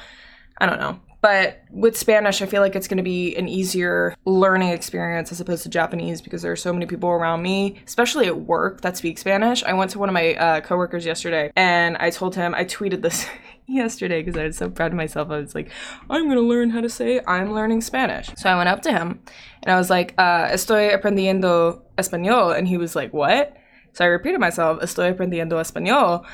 I 0.58 0.66
don't 0.66 0.78
know. 0.78 1.00
But 1.22 1.64
with 1.72 1.96
Spanish, 1.96 2.40
I 2.40 2.46
feel 2.46 2.62
like 2.62 2.76
it's 2.76 2.86
going 2.86 2.98
to 2.98 3.02
be 3.02 3.34
an 3.34 3.48
easier 3.48 4.14
learning 4.26 4.68
experience 4.68 5.32
as 5.32 5.40
opposed 5.40 5.64
to 5.64 5.68
Japanese 5.68 6.22
because 6.22 6.40
there 6.42 6.52
are 6.52 6.56
so 6.56 6.72
many 6.72 6.86
people 6.86 7.08
around 7.08 7.42
me, 7.42 7.80
especially 7.84 8.26
at 8.26 8.38
work, 8.42 8.82
that 8.82 8.96
speak 8.96 9.18
Spanish. 9.18 9.64
I 9.64 9.72
went 9.72 9.90
to 9.90 9.98
one 9.98 10.08
of 10.08 10.12
my 10.12 10.34
uh, 10.34 10.60
coworkers 10.60 11.04
yesterday 11.04 11.50
and 11.56 11.96
I 11.96 12.10
told 12.10 12.36
him, 12.36 12.54
I 12.54 12.64
tweeted 12.64 13.02
this 13.02 13.26
yesterday 13.66 14.22
because 14.22 14.38
I 14.38 14.44
was 14.44 14.56
so 14.56 14.70
proud 14.70 14.92
of 14.92 14.96
myself. 14.96 15.30
I 15.30 15.38
was 15.38 15.54
like, 15.54 15.70
I'm 16.08 16.24
going 16.24 16.36
to 16.36 16.42
learn 16.42 16.70
how 16.70 16.80
to 16.80 16.88
say 16.88 17.20
I'm 17.26 17.52
learning 17.52 17.80
Spanish. 17.80 18.30
So 18.36 18.50
I 18.50 18.56
went 18.56 18.68
up 18.68 18.82
to 18.82 18.92
him 18.92 19.20
and 19.62 19.72
I 19.72 19.76
was 19.76 19.90
like, 19.90 20.14
uh, 20.18 20.48
Estoy 20.48 20.94
aprendiendo 20.94 21.82
español. 21.96 22.56
And 22.56 22.68
he 22.68 22.76
was 22.76 22.94
like, 22.94 23.12
What? 23.12 23.56
So 23.92 24.04
I 24.04 24.08
repeated 24.08 24.40
myself, 24.40 24.80
Estoy 24.80 25.16
aprendiendo 25.16 25.52
español. 25.54 26.26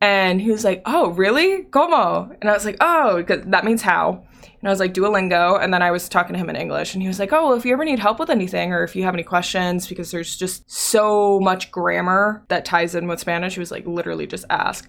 And 0.00 0.40
he 0.40 0.50
was 0.50 0.64
like, 0.64 0.82
Oh, 0.84 1.10
really? 1.10 1.64
¿Cómo? 1.64 2.36
And 2.40 2.50
I 2.50 2.52
was 2.52 2.64
like, 2.64 2.76
Oh, 2.80 3.22
that 3.22 3.64
means 3.64 3.82
how. 3.82 4.24
And 4.60 4.68
I 4.68 4.72
was 4.72 4.80
like, 4.80 4.94
Duolingo. 4.94 5.62
And 5.62 5.72
then 5.72 5.82
I 5.82 5.90
was 5.90 6.08
talking 6.08 6.32
to 6.32 6.38
him 6.38 6.50
in 6.50 6.56
English. 6.56 6.94
And 6.94 7.02
he 7.02 7.08
was 7.08 7.18
like, 7.18 7.32
Oh, 7.32 7.48
well, 7.48 7.56
if 7.56 7.64
you 7.64 7.72
ever 7.72 7.84
need 7.84 7.98
help 7.98 8.18
with 8.18 8.30
anything 8.30 8.72
or 8.72 8.82
if 8.82 8.96
you 8.96 9.04
have 9.04 9.14
any 9.14 9.22
questions, 9.22 9.86
because 9.86 10.10
there's 10.10 10.36
just 10.36 10.70
so 10.70 11.40
much 11.40 11.70
grammar 11.70 12.44
that 12.48 12.64
ties 12.64 12.94
in 12.94 13.06
with 13.06 13.20
Spanish, 13.20 13.54
he 13.54 13.60
was 13.60 13.70
like, 13.70 13.86
literally 13.86 14.26
just 14.26 14.44
ask. 14.50 14.88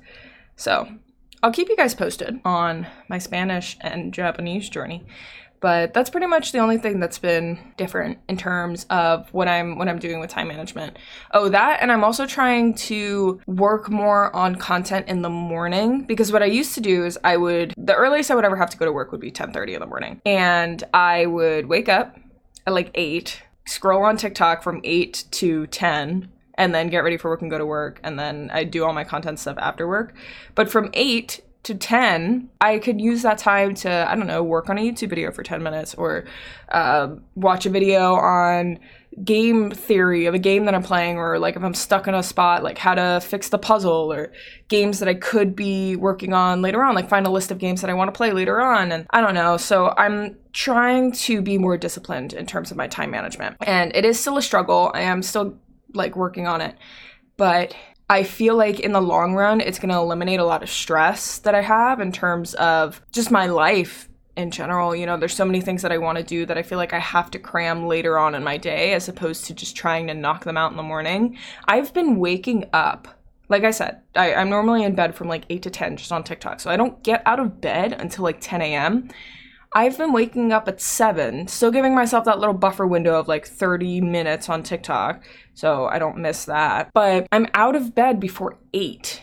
So 0.56 0.88
I'll 1.44 1.52
keep 1.52 1.70
you 1.70 1.78
guys 1.78 1.94
posted 1.94 2.40
on 2.44 2.88
my 3.10 3.18
Spanish 3.18 3.78
and 3.82 4.14
Japanese 4.14 4.70
journey. 4.70 5.06
But 5.62 5.94
that's 5.94 6.10
pretty 6.10 6.28
much 6.28 6.52
the 6.52 6.60
only 6.60 6.78
thing 6.78 7.00
that's 7.00 7.18
been 7.18 7.58
different 7.78 8.20
in 8.28 8.38
terms 8.38 8.86
of 8.90 9.34
what 9.34 9.48
I'm 9.48 9.78
what 9.80 9.88
I'm 9.88 9.98
doing 9.98 10.20
with 10.20 10.30
time 10.30 10.48
management. 10.48 10.98
Oh, 11.32 11.50
that 11.50 11.82
and 11.82 11.92
I'm 11.92 12.04
also 12.04 12.28
trying 12.28 12.76
to 12.76 13.40
work 13.48 13.90
more 13.90 14.36
on 14.36 14.56
content 14.58 15.08
in 15.08 15.22
the 15.22 15.30
morning 15.30 16.04
because 16.04 16.32
what 16.32 16.44
I 16.44 16.46
used 16.46 16.76
to 16.76 16.82
do 16.82 17.06
is 17.06 17.18
I 17.24 17.38
would 17.38 17.74
the 17.78 17.96
earliest 17.96 18.30
I 18.30 18.36
would 18.36 18.46
ever 18.46 18.58
have 18.58 18.70
to 18.72 18.78
go 18.78 18.86
to 18.86 18.92
work 18.92 19.12
would 19.12 19.22
be 19.22 19.32
10:30 19.32 19.74
in 19.74 19.80
the 19.80 19.88
morning. 19.88 20.22
And 20.26 20.84
I 20.94 21.26
would 21.26 21.66
wake 21.66 21.90
up 21.90 22.16
at 22.68 22.74
like 22.74 22.92
8, 22.94 23.42
scroll 23.66 24.04
on 24.04 24.18
TikTok 24.18 24.62
from 24.62 24.82
8 24.84 25.24
to 25.32 25.68
10 25.68 26.30
and 26.56 26.74
then 26.74 26.90
get 26.90 27.00
ready 27.00 27.18
for 27.18 27.30
work 27.30 27.42
and 27.42 27.52
go 27.52 27.58
to 27.58 27.66
work 27.66 28.00
and 28.04 28.20
then 28.20 28.50
I 28.52 28.64
do 28.64 28.84
all 28.84 28.94
my 28.94 29.04
content 29.04 29.40
stuff 29.40 29.58
after 29.60 29.88
work. 29.88 30.14
But 30.56 30.70
from 30.70 30.90
8 30.94 31.42
to 31.64 31.76
10, 31.76 32.50
I 32.62 32.78
could 32.78 33.02
use 33.02 33.24
that 33.24 33.40
time 33.40 33.74
to, 33.76 33.90
I 34.10 34.16
don't 34.16 34.28
know, 34.28 34.44
work 34.44 34.70
on 34.70 34.78
a 34.78 34.82
YouTube 34.82 35.10
video 35.10 35.32
for 35.32 35.44
10 35.44 35.64
minutes 35.64 35.96
or 35.96 36.26
uh, 36.70 37.16
watch 37.36 37.66
a 37.66 37.70
video 37.70 38.16
on 38.16 38.80
game 39.24 39.72
theory 39.72 40.26
of 40.26 40.34
a 40.34 40.40
game 40.40 40.66
that 40.66 40.76
I'm 40.76 40.84
playing, 40.84 41.18
or 41.18 41.40
like 41.40 41.56
if 41.56 41.64
I'm 41.64 41.74
stuck 41.74 42.08
in 42.08 42.14
a 42.14 42.22
spot, 42.22 42.64
like 42.64 42.78
how 42.78 42.96
to 42.96 43.22
fix 43.22 43.50
the 43.50 43.58
puzzle, 43.58 44.12
or 44.12 44.32
games 44.68 45.00
that 45.00 45.08
I 45.08 45.14
could 45.14 45.56
be 45.56 45.96
working 45.96 46.34
on 46.34 46.62
later 46.62 46.84
on, 46.84 46.96
like 46.96 47.10
find 47.10 47.26
a 47.26 47.30
list 47.30 47.52
of 47.52 47.58
games 47.58 47.82
that 47.82 47.90
I 47.90 47.94
want 47.94 48.14
to 48.14 48.18
play 48.18 48.32
later 48.32 48.62
on. 48.62 48.92
And 48.92 49.08
I 49.12 49.22
don't 49.22 49.34
know. 49.34 49.58
So 49.58 49.94
I'm 49.98 50.36
trying 50.54 51.14
to 51.14 51.42
be 51.42 51.58
more 51.58 51.78
disciplined 51.78 52.34
in 52.34 52.46
terms 52.46 52.72
of 52.72 52.78
my 52.78 52.88
time 52.88 53.12
management. 53.12 53.58
And 53.62 53.96
it 53.96 54.06
is 54.06 54.20
still 54.20 54.38
a 54.38 54.42
struggle. 54.42 54.92
I 54.94 55.02
am 55.02 55.22
still 55.22 55.58
like 55.96 56.16
working 56.16 56.48
on 56.48 56.62
it. 56.62 56.76
But 57.38 57.76
I 58.10 58.24
feel 58.24 58.56
like 58.56 58.80
in 58.80 58.92
the 58.92 59.02
long 59.02 59.34
run, 59.34 59.62
it's 59.62 59.80
going 59.80 59.90
to 59.90 59.98
eliminate 59.98 60.40
a 60.40 60.46
lot 60.46 60.64
of 60.64 60.70
stress 60.70 61.40
that 61.40 61.56
I 61.56 61.62
have 61.62 62.00
in 62.00 62.12
terms 62.12 62.54
of 62.56 63.02
just 63.12 63.32
my 63.32 63.48
life 63.48 64.10
in 64.38 64.52
general. 64.52 64.96
You 64.96 65.06
know, 65.06 65.18
there's 65.18 65.34
so 65.34 65.46
many 65.46 65.62
things 65.62 65.82
that 65.82 65.92
I 65.92 65.98
want 65.98 66.18
to 66.18 66.24
do 66.24 66.46
that 66.46 66.58
I 66.58 66.64
feel 66.64 66.78
like 66.78 66.94
I 66.94 67.00
have 67.00 67.32
to 67.32 67.40
cram 67.40 67.88
later 67.88 68.18
on 68.18 68.36
in 68.36 68.44
my 68.44 68.58
day 68.58 68.94
as 68.94 69.10
opposed 69.10 69.46
to 69.46 69.54
just 69.54 69.76
trying 69.76 70.08
to 70.08 70.14
knock 70.14 70.44
them 70.44 70.58
out 70.58 70.72
in 70.72 70.78
the 70.78 70.84
morning. 70.84 71.38
I've 71.68 71.94
been 71.94 72.20
waking 72.20 72.70
up. 72.74 73.08
Like 73.48 73.64
I 73.64 73.72
said, 73.72 74.02
I, 74.16 74.32
am 74.32 74.50
normally 74.50 74.84
in 74.84 74.96
bed 74.96 75.16
from 75.16 75.28
like 75.28 75.46
8 75.50 75.64
to 75.64 75.70
10 75.70 75.98
just 75.98 76.12
on 76.12 76.24
TikTok. 76.24 76.60
So 76.60 76.70
I 76.70 76.78
don't 76.78 77.02
get 77.04 77.22
out 77.26 77.40
of 77.40 77.62
bed 77.62 77.94
until 77.94 78.24
like 78.24 78.38
10 78.40 78.62
a.m. 78.62 79.10
I've 79.76 79.98
been 79.98 80.14
waking 80.14 80.54
up 80.54 80.70
at 80.70 80.80
7, 80.80 81.50
still 81.50 81.70
giving 81.70 81.94
myself 81.94 82.24
that 82.26 82.40
little 82.40 82.54
buffer 82.54 82.88
window 82.88 83.20
of 83.20 83.28
like 83.28 83.46
30 83.46 84.00
minutes 84.00 84.48
on 84.48 84.64
TikTok, 84.64 85.22
so 85.54 85.86
I 85.88 86.00
don't 86.00 86.18
miss 86.18 86.46
that. 86.46 86.92
But 86.94 87.28
I'm 87.34 87.48
out 87.54 87.76
of 87.76 87.94
bed 87.94 88.22
before 88.22 88.58
8. 88.74 89.22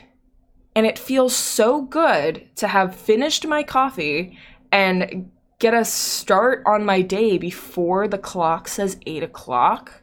And 0.76 0.84
it 0.84 0.98
feels 0.98 1.34
so 1.34 1.80
good 1.80 2.48
to 2.56 2.68
have 2.68 2.94
finished 2.94 3.46
my 3.46 3.62
coffee 3.62 4.38
and 4.70 5.30
get 5.58 5.72
a 5.72 5.86
start 5.86 6.62
on 6.66 6.84
my 6.84 7.00
day 7.00 7.38
before 7.38 8.06
the 8.06 8.18
clock 8.18 8.68
says 8.68 8.98
8 9.06 9.22
o'clock. 9.22 10.02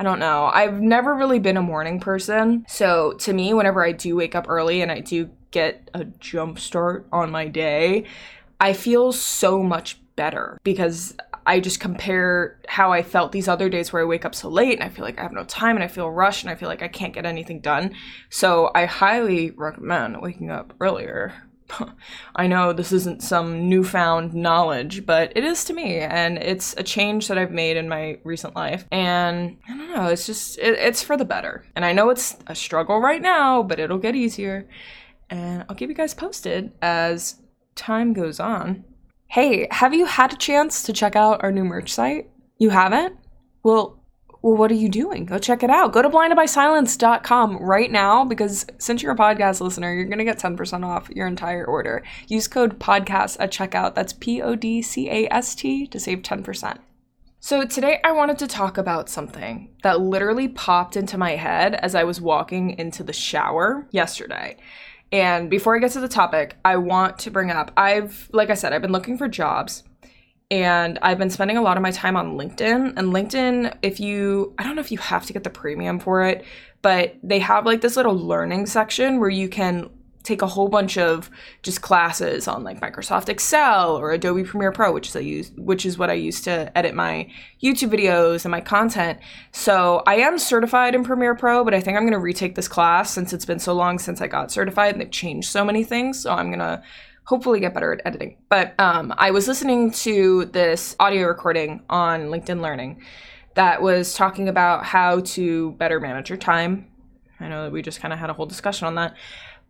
I 0.00 0.04
don't 0.04 0.18
know. 0.18 0.50
I've 0.52 0.80
never 0.80 1.14
really 1.14 1.38
been 1.38 1.56
a 1.56 1.62
morning 1.62 2.00
person. 2.00 2.64
So 2.68 3.12
to 3.20 3.32
me, 3.32 3.54
whenever 3.54 3.84
I 3.84 3.92
do 3.92 4.16
wake 4.16 4.34
up 4.34 4.46
early 4.48 4.82
and 4.82 4.90
I 4.90 4.98
do 4.98 5.30
get 5.52 5.90
a 5.94 6.04
jump 6.04 6.58
start 6.58 7.06
on 7.12 7.30
my 7.30 7.46
day, 7.46 8.06
I 8.60 8.72
feel 8.72 9.12
so 9.12 9.62
much 9.62 9.98
better 10.16 10.58
because 10.64 11.14
I 11.46 11.60
just 11.60 11.78
compare 11.78 12.58
how 12.68 12.92
I 12.92 13.02
felt 13.02 13.30
these 13.30 13.46
other 13.46 13.68
days 13.68 13.92
where 13.92 14.02
I 14.02 14.06
wake 14.06 14.24
up 14.24 14.34
so 14.34 14.48
late 14.48 14.74
and 14.74 14.82
I 14.82 14.88
feel 14.88 15.04
like 15.04 15.18
I 15.18 15.22
have 15.22 15.32
no 15.32 15.44
time 15.44 15.76
and 15.76 15.84
I 15.84 15.88
feel 15.88 16.10
rushed 16.10 16.42
and 16.42 16.50
I 16.50 16.56
feel 16.56 16.68
like 16.68 16.82
I 16.82 16.88
can't 16.88 17.14
get 17.14 17.24
anything 17.24 17.60
done. 17.60 17.94
So 18.30 18.70
I 18.74 18.86
highly 18.86 19.52
recommend 19.52 20.20
waking 20.20 20.50
up 20.50 20.74
earlier. 20.80 21.34
I 22.36 22.46
know 22.46 22.72
this 22.72 22.92
isn't 22.92 23.22
some 23.22 23.68
newfound 23.68 24.34
knowledge, 24.34 25.06
but 25.06 25.32
it 25.36 25.44
is 25.44 25.64
to 25.64 25.72
me, 25.72 25.98
and 25.98 26.38
it's 26.38 26.74
a 26.76 26.82
change 26.82 27.26
that 27.28 27.38
I've 27.38 27.50
made 27.50 27.76
in 27.76 27.88
my 27.88 28.18
recent 28.24 28.54
life. 28.54 28.86
And 28.92 29.56
I 29.68 29.76
don't 29.76 29.94
know, 29.94 30.06
it's 30.06 30.26
just, 30.26 30.58
it, 30.58 30.78
it's 30.78 31.02
for 31.02 31.16
the 31.16 31.24
better. 31.24 31.64
And 31.74 31.84
I 31.84 31.92
know 31.92 32.10
it's 32.10 32.36
a 32.46 32.54
struggle 32.54 33.00
right 33.00 33.22
now, 33.22 33.62
but 33.62 33.80
it'll 33.80 33.98
get 33.98 34.14
easier. 34.14 34.68
And 35.28 35.64
I'll 35.68 35.74
keep 35.74 35.88
you 35.88 35.94
guys 35.94 36.14
posted 36.14 36.72
as 36.80 37.36
time 37.76 38.12
goes 38.12 38.40
on. 38.40 38.84
Hey, 39.28 39.68
have 39.70 39.94
you 39.94 40.06
had 40.06 40.32
a 40.32 40.36
chance 40.36 40.82
to 40.84 40.92
check 40.92 41.14
out 41.14 41.42
our 41.42 41.52
new 41.52 41.64
merch 41.64 41.92
site? 41.92 42.30
You 42.58 42.70
haven't? 42.70 43.16
Well, 43.62 44.02
well, 44.42 44.56
what 44.56 44.70
are 44.70 44.74
you 44.74 44.88
doing? 44.88 45.24
Go 45.24 45.38
check 45.38 45.64
it 45.64 45.70
out. 45.70 45.92
Go 45.92 46.02
to 46.02 46.08
blindedbysilence.com 46.08 47.56
right 47.56 47.90
now 47.90 48.24
because 48.24 48.64
since 48.78 49.02
you're 49.02 49.12
a 49.12 49.16
podcast 49.16 49.60
listener, 49.60 49.92
you're 49.92 50.04
going 50.04 50.18
to 50.18 50.24
get 50.24 50.38
10% 50.38 50.84
off 50.84 51.10
your 51.10 51.26
entire 51.26 51.64
order. 51.64 52.04
Use 52.28 52.46
code 52.46 52.78
podcast 52.78 53.38
at 53.40 53.50
checkout. 53.50 53.96
That's 53.96 54.12
P 54.12 54.40
O 54.40 54.54
D 54.54 54.82
C 54.82 55.10
A 55.10 55.28
S 55.32 55.56
T 55.56 55.88
to 55.88 55.98
save 55.98 56.18
10%. 56.18 56.78
So, 57.40 57.64
today 57.64 58.00
I 58.04 58.12
wanted 58.12 58.38
to 58.38 58.46
talk 58.46 58.78
about 58.78 59.08
something 59.08 59.74
that 59.82 60.00
literally 60.00 60.48
popped 60.48 60.96
into 60.96 61.18
my 61.18 61.32
head 61.36 61.74
as 61.74 61.94
I 61.94 62.04
was 62.04 62.20
walking 62.20 62.70
into 62.78 63.02
the 63.02 63.12
shower 63.12 63.88
yesterday. 63.90 64.56
And 65.12 65.48
before 65.48 65.76
I 65.76 65.78
get 65.78 65.92
to 65.92 66.00
the 66.00 66.08
topic, 66.08 66.56
I 66.64 66.76
want 66.76 67.18
to 67.20 67.30
bring 67.30 67.50
up 67.50 67.72
I've, 67.76 68.28
like 68.32 68.50
I 68.50 68.54
said, 68.54 68.72
I've 68.72 68.82
been 68.82 68.92
looking 68.92 69.16
for 69.16 69.28
jobs 69.28 69.84
and 70.50 70.98
I've 71.02 71.18
been 71.18 71.30
spending 71.30 71.56
a 71.56 71.62
lot 71.62 71.76
of 71.76 71.82
my 71.82 71.90
time 71.90 72.16
on 72.16 72.36
LinkedIn. 72.36 72.94
And 72.96 73.12
LinkedIn, 73.12 73.76
if 73.82 73.98
you, 73.98 74.54
I 74.58 74.62
don't 74.64 74.76
know 74.76 74.80
if 74.80 74.92
you 74.92 74.98
have 74.98 75.26
to 75.26 75.32
get 75.32 75.44
the 75.44 75.50
premium 75.50 75.98
for 75.98 76.22
it, 76.22 76.44
but 76.82 77.16
they 77.22 77.38
have 77.40 77.66
like 77.66 77.80
this 77.80 77.96
little 77.96 78.16
learning 78.16 78.66
section 78.66 79.18
where 79.18 79.30
you 79.30 79.48
can 79.48 79.90
take 80.26 80.42
a 80.42 80.46
whole 80.46 80.68
bunch 80.68 80.98
of 80.98 81.30
just 81.62 81.82
classes 81.82 82.48
on 82.48 82.64
like 82.64 82.80
Microsoft 82.80 83.28
Excel 83.28 83.96
or 83.96 84.10
Adobe 84.10 84.44
Premiere 84.44 84.72
Pro, 84.72 84.92
which 84.92 85.08
is 85.08 85.16
I 85.16 85.20
use, 85.20 85.52
which 85.56 85.86
is 85.86 85.96
what 85.96 86.10
I 86.10 86.14
use 86.14 86.40
to 86.42 86.76
edit 86.76 86.94
my 86.94 87.30
YouTube 87.62 87.90
videos 87.90 88.44
and 88.44 88.50
my 88.50 88.60
content. 88.60 89.20
So 89.52 90.02
I 90.06 90.16
am 90.16 90.38
certified 90.38 90.94
in 90.94 91.04
Premiere 91.04 91.34
Pro, 91.34 91.64
but 91.64 91.74
I 91.74 91.80
think 91.80 91.96
I'm 91.96 92.04
gonna 92.04 92.18
retake 92.18 92.56
this 92.56 92.68
class 92.68 93.12
since 93.12 93.32
it's 93.32 93.44
been 93.44 93.60
so 93.60 93.72
long 93.72 93.98
since 93.98 94.20
I 94.20 94.26
got 94.26 94.50
certified 94.50 94.94
and 94.94 95.00
they've 95.00 95.10
changed 95.10 95.48
so 95.48 95.64
many 95.64 95.84
things. 95.84 96.20
So 96.20 96.32
I'm 96.32 96.50
gonna 96.50 96.82
hopefully 97.24 97.60
get 97.60 97.74
better 97.74 97.92
at 97.92 98.00
editing. 98.04 98.36
But 98.48 98.74
um, 98.78 99.14
I 99.16 99.30
was 99.30 99.46
listening 99.48 99.90
to 99.92 100.46
this 100.46 100.96
audio 100.98 101.26
recording 101.26 101.82
on 101.88 102.26
LinkedIn 102.26 102.60
Learning 102.60 103.02
that 103.54 103.80
was 103.80 104.14
talking 104.14 104.48
about 104.48 104.84
how 104.84 105.20
to 105.20 105.72
better 105.72 105.98
manage 105.98 106.28
your 106.28 106.38
time. 106.38 106.86
I 107.40 107.48
know 107.48 107.64
that 107.64 107.72
we 107.72 107.82
just 107.82 108.00
kind 108.00 108.12
of 108.12 108.20
had 108.20 108.30
a 108.30 108.32
whole 108.32 108.46
discussion 108.46 108.86
on 108.86 108.94
that 108.94 109.14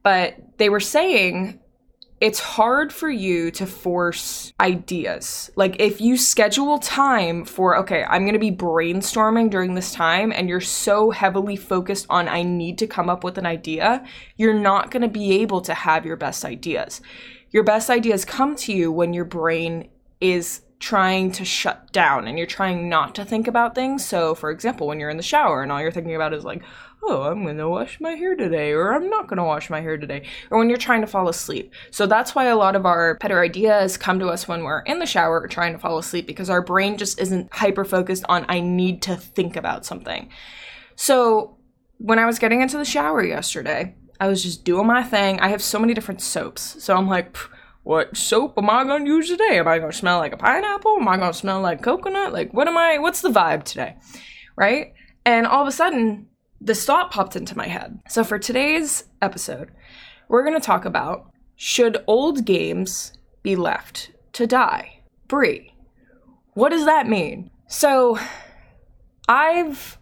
but 0.07 0.37
they 0.59 0.69
were 0.69 0.79
saying 0.79 1.59
it's 2.21 2.39
hard 2.39 2.93
for 2.93 3.11
you 3.11 3.51
to 3.51 3.67
force 3.67 4.53
ideas. 4.61 5.51
Like 5.57 5.81
if 5.81 6.01
you 6.01 6.17
schedule 6.17 6.79
time 6.79 7.45
for, 7.45 7.77
okay, 7.79 8.05
I'm 8.05 8.23
to 8.35 8.39
be 8.39 8.53
brainstorming 8.53 9.51
during 9.51 9.75
this 9.75 9.93
time 9.93 10.31
and 10.31 10.49
you're 10.49 10.61
so 10.61 11.11
heavily 11.11 11.57
focused 11.57 12.07
on 12.09 12.29
I 12.29 12.45
need 12.45 12.79
to 12.79 12.87
come 12.87 13.11
up 13.11 13.25
with 13.25 13.37
an 13.37 13.47
idea, 13.47 14.05
you're 14.37 14.55
not 14.55 14.93
to 15.03 15.09
be 15.09 15.41
able 15.43 15.61
to 15.63 15.75
have 15.75 16.07
your 16.07 16.17
best 16.17 16.45
ideas. 16.45 17.01
Your 17.51 17.65
best 17.65 17.91
ideas 17.91 18.25
come 18.25 18.55
to 18.59 18.73
you 18.73 18.93
when 18.93 19.13
your 19.13 19.25
brain 19.25 19.89
is 20.21 20.63
trying 20.79 21.33
to 21.33 21.45
shut 21.45 21.93
down 21.93 22.29
and 22.29 22.39
you're 22.39 22.47
trying 22.47 22.89
not 22.89 23.15
to 23.17 23.25
think 23.25 23.49
about 23.49 23.75
things. 23.75 24.05
So, 24.05 24.37
for 24.37 24.53
example, 24.53 24.87
when 24.87 25.01
you're 25.01 25.11
in 25.11 25.17
the 25.17 25.23
shower 25.25 25.65
and 25.65 25.73
all 25.73 25.81
you're 25.81 25.91
thinking 25.91 26.15
about 26.15 26.33
is 26.33 26.45
like, 26.45 26.63
oh, 27.03 27.23
I'm 27.23 27.45
going 27.45 27.59
to 27.59 27.69
wash 27.69 28.01
my 28.01 28.13
hair 28.13 28.35
today, 28.35 28.73
or 28.73 28.93
I'm 28.93 29.09
not 29.09 29.29
going 29.29 29.37
to 29.37 29.45
wash 29.45 29.71
my 29.71 29.81
hair 29.81 29.97
today, 29.97 30.27
or 30.51 30.59
when 30.59 30.69
you're 30.69 30.79
trying 30.79 31.03
to 31.03 31.07
fall 31.07 31.29
asleep. 31.29 31.73
So 31.91 32.07
that's 32.07 32.35
why 32.35 32.47
a 32.47 32.57
lot 32.57 32.77
of 32.77 32.85
our 32.85 33.17
better 33.21 33.41
ideas 33.41 33.97
come 33.97 34.19
to 34.19 34.29
us 34.29 34.49
when 34.49 34.65
we're 34.65 34.81
in 34.81 34.99
the 34.99 35.07
shower 35.07 35.41
or 35.41 35.49
trying 35.49 35.73
to 35.73 35.79
fall 35.79 35.99
asleep 35.99 36.27
because 36.27 36.51
our 36.51 36.63
brain 36.63 36.97
just 36.97 37.21
isn't 37.21 37.53
hyper 37.53 37.85
focused 37.85 38.25
on, 38.29 38.45
I 38.49 38.61
need 38.61 39.03
to 39.03 39.17
think 39.17 39.57
about 39.57 39.87
something. 39.87 40.31
So 40.97 41.59
when 41.99 42.19
I 42.19 42.27
was 42.27 42.39
getting 42.39 42.61
into 42.61 42.79
the 42.79 42.85
shower 42.85 43.25
yesterday, 43.25 43.95
I 44.19 44.29
was 44.29 44.43
just 44.43 44.65
doing 44.65 44.87
my 44.87 45.03
thing. 45.03 45.41
I 45.41 45.49
have 45.49 45.63
so 45.63 45.79
many 45.79 45.95
different 45.95 46.23
soaps. 46.23 46.83
So 46.83 46.97
I'm 46.97 47.09
like, 47.09 47.37
what 47.83 48.17
soap 48.17 48.55
am 48.59 48.69
I 48.69 48.83
to 48.85 49.05
use 49.05 49.29
today? 49.29 49.59
Am 49.59 49.69
I 49.69 49.79
to 49.79 49.93
smell 49.93 50.19
like 50.19 50.33
a 50.33 50.37
pineapple? 50.37 50.97
Am 51.01 51.07
I 51.07 51.19
to 51.19 51.33
smell 51.33 51.61
like 51.61 51.83
coconut? 51.83 52.33
Like, 52.33 52.53
what 52.53 52.67
am 52.67 52.77
I, 52.77 52.99
what's 52.99 53.21
the 53.21 53.29
vibe 53.29 53.63
today? 53.63 53.97
Right? 54.57 54.95
And 55.25 55.47
all 55.47 55.63
of 55.63 55.69
a 55.69 55.73
sudden, 55.73 56.27
this 56.61 56.85
thought 56.85 57.11
popped 57.11 57.37
into 57.37 57.57
my 57.57 57.69
head. 57.69 58.01
So 58.09 58.25
for 58.25 58.39
today's 58.39 59.05
episode, 59.21 59.71
we're 60.29 60.45
going 60.45 60.59
to 60.59 60.65
talk 60.65 60.85
about 60.85 61.31
should 61.57 62.03
old 62.07 62.45
games 62.45 63.13
be 63.43 63.57
left 63.57 64.11
to 64.33 64.47
die? 64.47 65.01
Brie, 65.29 65.75
what 66.55 66.71
does 66.71 66.85
that 66.85 67.09
mean? 67.09 67.51
So 67.69 68.19
I've 69.29 69.99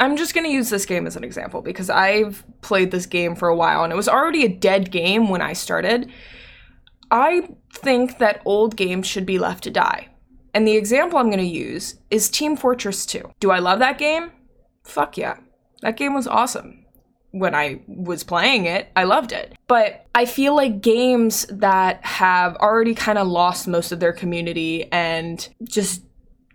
I'm 0.00 0.16
just 0.16 0.34
going 0.34 0.44
to 0.44 0.52
use 0.52 0.70
this 0.70 0.86
game 0.86 1.06
as 1.06 1.14
an 1.14 1.22
example 1.22 1.62
because 1.62 1.88
I've 1.88 2.44
played 2.62 2.90
this 2.90 3.06
game 3.06 3.36
for 3.36 3.48
a 3.48 3.54
while 3.54 3.84
and 3.84 3.92
it 3.92 3.96
was 3.96 4.08
already 4.08 4.44
a 4.44 4.48
dead 4.48 4.90
game 4.90 5.28
when 5.28 5.40
I 5.40 5.52
started. 5.52 6.10
I 7.10 7.48
think 7.72 8.18
that 8.18 8.42
old 8.44 8.76
games 8.76 9.06
should 9.06 9.24
be 9.24 9.38
left 9.38 9.62
to 9.64 9.70
die. 9.70 10.08
And 10.52 10.66
the 10.66 10.76
example 10.76 11.18
I'm 11.18 11.30
going 11.30 11.38
to 11.38 11.44
use 11.44 11.96
is 12.10 12.28
Team 12.28 12.56
Fortress 12.56 13.06
2. 13.06 13.32
Do 13.38 13.50
I 13.52 13.60
love 13.60 13.78
that 13.78 13.98
game? 13.98 14.32
Fuck 14.82 15.16
yeah. 15.16 15.36
That 15.84 15.98
game 15.98 16.14
was 16.14 16.26
awesome. 16.26 16.86
When 17.32 17.54
I 17.54 17.82
was 17.86 18.24
playing 18.24 18.64
it, 18.64 18.88
I 18.96 19.04
loved 19.04 19.32
it. 19.32 19.54
But 19.66 20.06
I 20.14 20.24
feel 20.24 20.56
like 20.56 20.80
games 20.80 21.44
that 21.50 22.02
have 22.02 22.56
already 22.56 22.94
kind 22.94 23.18
of 23.18 23.28
lost 23.28 23.68
most 23.68 23.92
of 23.92 24.00
their 24.00 24.14
community 24.14 24.90
and 24.90 25.46
just 25.62 26.02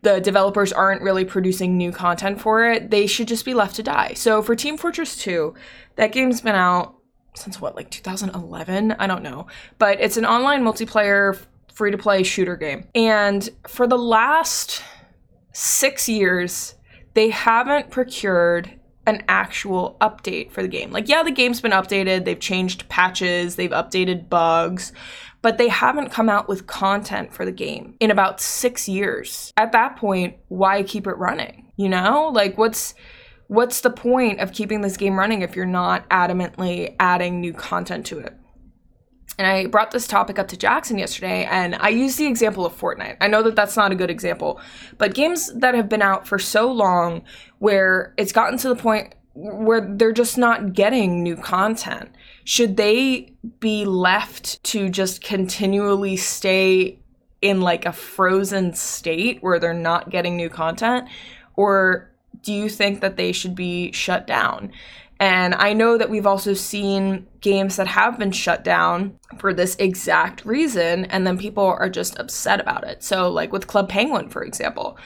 the 0.01 0.19
developers 0.19 0.73
aren't 0.73 1.03
really 1.03 1.25
producing 1.25 1.77
new 1.77 1.91
content 1.91 2.41
for 2.41 2.71
it, 2.71 2.89
they 2.89 3.05
should 3.05 3.27
just 3.27 3.45
be 3.45 3.53
left 3.53 3.75
to 3.75 3.83
die. 3.83 4.13
So 4.15 4.41
for 4.41 4.55
Team 4.55 4.77
Fortress 4.77 5.15
2, 5.17 5.53
that 5.97 6.11
game's 6.11 6.41
been 6.41 6.55
out 6.55 6.95
since 7.35 7.61
what, 7.61 7.75
like 7.75 7.91
2011? 7.91 8.93
I 8.93 9.05
don't 9.05 9.21
know. 9.21 9.45
But 9.77 10.01
it's 10.01 10.17
an 10.17 10.25
online 10.25 10.63
multiplayer 10.63 11.39
free 11.71 11.91
to 11.91 11.99
play 11.99 12.23
shooter 12.23 12.55
game. 12.55 12.87
And 12.95 13.47
for 13.67 13.85
the 13.85 13.97
last 13.97 14.81
six 15.53 16.09
years, 16.09 16.73
they 17.13 17.29
haven't 17.29 17.91
procured 17.91 18.78
an 19.09 19.23
actual 19.27 19.97
update 19.99 20.51
for 20.51 20.61
the 20.61 20.67
game. 20.67 20.91
Like, 20.91 21.09
yeah, 21.09 21.23
the 21.23 21.31
game's 21.31 21.59
been 21.59 21.71
updated, 21.71 22.25
they've 22.25 22.39
changed 22.39 22.87
patches, 22.87 23.55
they've 23.55 23.71
updated 23.71 24.29
bugs, 24.29 24.93
but 25.41 25.57
they 25.57 25.67
haven't 25.67 26.11
come 26.11 26.29
out 26.29 26.47
with 26.47 26.67
content 26.67 27.33
for 27.33 27.45
the 27.45 27.51
game 27.51 27.95
in 27.99 28.11
about 28.11 28.39
six 28.39 28.87
years. 28.87 29.53
At 29.57 29.71
that 29.71 29.95
point, 29.95 30.37
why 30.47 30.83
keep 30.83 31.07
it 31.07 31.17
running? 31.17 31.71
You 31.75 31.89
know, 31.89 32.31
like 32.33 32.57
what's 32.57 32.93
what's 33.47 33.81
the 33.81 33.89
point 33.89 34.39
of 34.39 34.51
keeping 34.51 34.81
this 34.81 34.97
game 34.97 35.17
running 35.17 35.41
if 35.41 35.55
you're 35.55 35.65
not 35.65 36.07
adamantly 36.09 36.95
adding 36.99 37.41
new 37.41 37.53
content 37.53 38.05
to 38.07 38.19
it? 38.19 38.35
And 39.39 39.47
I 39.47 39.67
brought 39.67 39.91
this 39.91 40.05
topic 40.05 40.37
up 40.37 40.49
to 40.49 40.57
Jackson 40.57 40.97
yesterday, 40.97 41.45
and 41.45 41.77
I 41.79 41.87
used 41.87 42.17
the 42.17 42.25
example 42.25 42.65
of 42.65 42.77
Fortnite. 42.77 43.15
I 43.21 43.29
know 43.29 43.41
that 43.43 43.55
that's 43.55 43.77
not 43.77 43.93
a 43.93 43.95
good 43.95 44.09
example, 44.09 44.59
but 44.97 45.13
games 45.13 45.49
that 45.53 45.75
have 45.75 45.87
been 45.87 46.01
out 46.01 46.27
for 46.27 46.37
so 46.37 46.69
long 46.69 47.23
where 47.59 48.13
it's 48.17 48.33
gotten 48.33 48.59
to 48.59 48.67
the 48.67 48.75
point 48.75 49.15
where 49.35 49.79
they're 49.79 50.11
just 50.11 50.37
not 50.37 50.73
getting 50.73 51.23
new 51.23 51.37
content. 51.37 52.09
Should 52.43 52.75
they 52.75 53.31
be 53.61 53.85
left 53.85 54.61
to 54.65 54.89
just 54.89 55.23
continually 55.23 56.17
stay 56.17 56.99
in 57.41 57.61
like 57.61 57.85
a 57.85 57.93
frozen 57.93 58.73
state 58.73 59.41
where 59.41 59.57
they're 59.57 59.73
not 59.73 60.09
getting 60.09 60.35
new 60.35 60.49
content? 60.49 61.07
Or 61.55 62.11
do 62.41 62.51
you 62.51 62.67
think 62.67 62.99
that 62.99 63.15
they 63.15 63.31
should 63.31 63.55
be 63.55 63.93
shut 63.93 64.27
down? 64.27 64.73
And 65.19 65.53
I 65.55 65.73
know 65.73 65.97
that 65.97 66.09
we've 66.09 66.25
also 66.25 66.53
seen 66.53 67.27
games 67.41 67.75
that 67.75 67.87
have 67.87 68.17
been 68.17 68.31
shut 68.31 68.63
down 68.63 69.19
for 69.37 69.53
this 69.53 69.75
exact 69.75 70.45
reason, 70.45 71.05
and 71.05 71.27
then 71.27 71.37
people 71.37 71.65
are 71.65 71.89
just 71.89 72.17
upset 72.17 72.61
about 72.61 72.85
it. 72.85 73.03
So, 73.03 73.29
like 73.29 73.51
with 73.51 73.67
Club 73.67 73.89
Penguin, 73.89 74.29
for 74.29 74.43
example, 74.43 74.97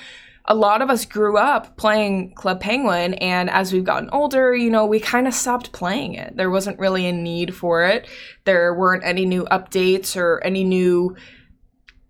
a 0.46 0.54
lot 0.54 0.82
of 0.82 0.90
us 0.90 1.06
grew 1.06 1.38
up 1.38 1.78
playing 1.78 2.34
Club 2.36 2.60
Penguin, 2.60 3.16
and 3.16 3.50
as 3.50 3.74
we've 3.74 3.84
gotten 3.84 4.10
older, 4.12 4.54
you 4.54 4.70
know, 4.70 4.86
we 4.86 5.00
kind 5.00 5.28
of 5.28 5.34
stopped 5.34 5.72
playing 5.72 6.14
it. 6.14 6.36
There 6.36 6.52
wasn't 6.52 6.80
really 6.80 7.08
a 7.08 7.14
need 7.14 7.56
for 7.56 7.84
it. 7.86 8.08
There 8.44 8.74
weren't 8.74 9.06
any 9.06 9.26
new 9.26 9.46
updates 9.46 10.16
or 10.16 10.44
any 10.44 10.64
new 10.64 11.16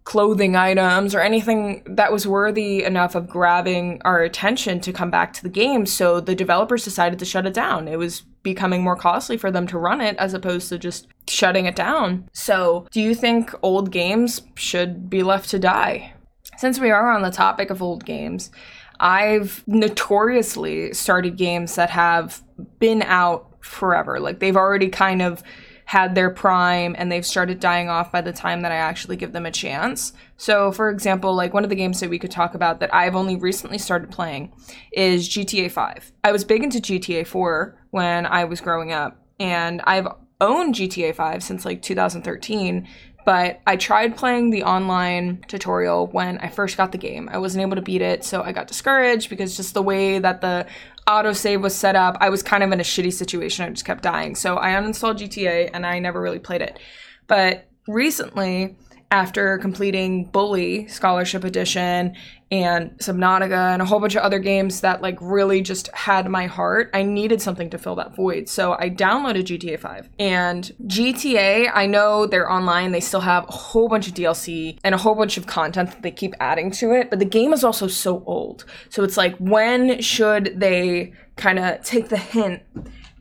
clothing 0.04 0.56
items 0.56 1.16
or 1.16 1.22
anything 1.22 1.82
that 1.86 2.12
was 2.12 2.28
worthy 2.28 2.84
enough 2.84 3.16
of 3.16 3.28
grabbing 3.28 4.02
our 4.04 4.22
attention 4.22 4.80
to 4.82 4.92
come 4.92 5.10
back 5.10 5.32
to 5.34 5.44
the 5.44 5.50
game. 5.50 5.86
So 5.86 6.20
the 6.20 6.36
developers 6.36 6.84
decided 6.84 7.20
to 7.20 7.26
shut 7.26 7.46
it 7.46 7.54
down. 7.54 7.88
It 7.88 7.98
was 7.98 8.22
becoming 8.44 8.84
more 8.84 8.98
costly 8.98 9.38
for 9.38 9.50
them 9.50 9.66
to 9.68 9.78
run 9.78 10.02
it 10.02 10.18
as 10.18 10.34
opposed 10.34 10.70
to 10.70 10.78
just 10.78 11.08
shutting 11.30 11.66
it 11.66 11.76
down. 11.76 12.30
So, 12.34 12.86
do 12.92 13.02
you 13.02 13.16
think 13.16 13.54
old 13.62 13.92
games 13.92 14.42
should 14.56 15.10
be 15.10 15.24
left 15.24 15.50
to 15.52 15.60
die? 15.60 16.14
Since 16.58 16.80
we 16.80 16.92
are 16.92 17.10
on 17.10 17.22
the 17.22 17.32
topic 17.32 17.70
of 17.70 17.82
old 17.82 18.06
games, 18.06 18.52
I've 19.00 19.64
notoriously 19.66 20.94
started 20.94 21.38
games 21.38 21.76
that 21.76 21.90
have 21.90 22.44
been 22.80 23.02
out 23.02 23.50
forever. 23.62 24.20
Like 24.20 24.40
they've 24.40 24.56
already 24.56 24.90
kind 24.90 25.22
of 25.22 25.42
had 25.86 26.16
their 26.16 26.30
prime 26.30 26.96
and 26.98 27.12
they've 27.12 27.26
started 27.26 27.60
dying 27.60 27.90
off 27.90 28.12
by 28.12 28.22
the 28.22 28.34
time 28.34 28.62
that 28.62 28.72
I 28.72 28.76
actually 28.76 29.16
give 29.16 29.34
them 29.34 29.46
a 29.46 29.52
chance. 29.52 30.14
So, 30.38 30.72
for 30.72 30.90
example, 30.90 31.34
like 31.36 31.54
one 31.54 31.64
of 31.64 31.70
the 31.70 31.76
games 31.76 32.00
that 32.00 32.10
we 32.10 32.20
could 32.20 32.32
talk 32.32 32.56
about 32.56 32.80
that 32.80 32.94
I've 32.94 33.16
only 33.16 33.36
recently 33.36 33.78
started 33.78 34.12
playing 34.12 34.52
is 34.92 35.30
GTA 35.30 35.72
5. 35.72 36.12
I 36.24 36.32
was 36.32 36.44
big 36.44 36.64
into 36.64 36.80
GTA 36.80 37.28
4 37.28 37.78
when 37.92 38.26
I 38.26 38.46
was 38.46 38.62
growing 38.62 38.92
up, 38.92 39.20
and 39.40 39.82
I've 39.86 40.08
owned 40.42 40.76
GTA 40.76 41.16
5 41.16 41.44
since 41.44 41.66
like 41.66 41.82
2013 41.82 42.88
but 43.26 43.62
I 43.66 43.76
tried 43.76 44.18
playing 44.18 44.50
the 44.50 44.64
online 44.64 45.44
tutorial 45.48 46.08
when 46.08 46.38
I 46.40 46.50
first 46.50 46.78
got 46.78 46.92
the 46.92 46.98
game. 46.98 47.30
I 47.32 47.38
wasn't 47.38 47.62
able 47.62 47.76
to 47.76 47.82
beat 47.82 48.02
it, 48.02 48.24
so 48.24 48.42
I 48.42 48.52
got 48.52 48.68
discouraged 48.68 49.30
because 49.30 49.56
just 49.56 49.74
the 49.74 49.82
way 49.82 50.20
that 50.20 50.42
the 50.42 50.68
autosave 51.08 51.62
was 51.62 51.76
set 51.76 51.96
up, 51.96 52.18
I 52.20 52.30
was 52.30 52.44
kind 52.44 52.64
of 52.64 52.72
in 52.72 52.80
a 52.80 52.84
shitty 52.84 53.14
situation. 53.14 53.66
I 53.66 53.70
just 53.70 53.86
kept 53.86 54.04
dying. 54.04 54.36
So 54.36 54.58
I 54.58 54.72
uninstalled 54.72 55.20
GTA 55.20 55.70
and 55.74 55.86
I 55.86 56.00
never 56.00 56.22
really 56.22 56.40
played 56.40 56.62
it. 56.62 56.80
But 57.28 57.68
recently, 57.88 58.76
after 59.14 59.60
completing 59.60 60.26
Bully 60.26 60.88
Scholarship 60.88 61.44
Edition 61.44 62.16
and 62.50 62.90
Subnautica 62.98 63.72
and 63.74 63.80
a 63.80 63.86
whole 63.86 64.00
bunch 64.00 64.16
of 64.16 64.24
other 64.24 64.40
games 64.40 64.82
that 64.82 65.04
like 65.04 65.20
really 65.22 65.62
just 65.62 65.88
had 65.96 66.28
my 66.28 66.48
heart, 66.48 66.90
I 66.96 67.04
needed 67.04 67.40
something 67.40 67.70
to 67.70 67.78
fill 67.78 67.94
that 67.98 68.16
void. 68.16 68.50
So 68.50 68.76
I 68.80 68.90
downloaded 68.90 69.44
GTA 69.44 69.80
5. 69.80 70.10
And 70.18 70.72
GTA, 70.88 71.70
I 71.72 71.86
know 71.86 72.26
they're 72.26 72.52
online, 72.52 72.92
they 72.92 73.00
still 73.00 73.22
have 73.22 73.44
a 73.48 73.52
whole 73.52 73.88
bunch 73.88 74.08
of 74.08 74.16
DLC 74.16 74.80
and 74.84 74.96
a 74.96 74.98
whole 74.98 75.14
bunch 75.14 75.38
of 75.38 75.46
content 75.46 75.92
that 75.92 76.02
they 76.02 76.12
keep 76.12 76.34
adding 76.40 76.72
to 76.72 76.92
it, 76.94 77.12
but 77.12 77.20
the 77.20 77.26
game 77.26 77.54
is 77.54 77.64
also 77.64 77.86
so 77.86 78.24
old. 78.26 78.66
So 78.90 79.04
it's 79.04 79.16
like 79.16 79.38
when 79.38 80.02
should 80.02 80.60
they 80.60 81.14
kind 81.36 81.60
of 81.60 81.84
take 81.84 82.10
the 82.10 82.18
hint 82.18 82.64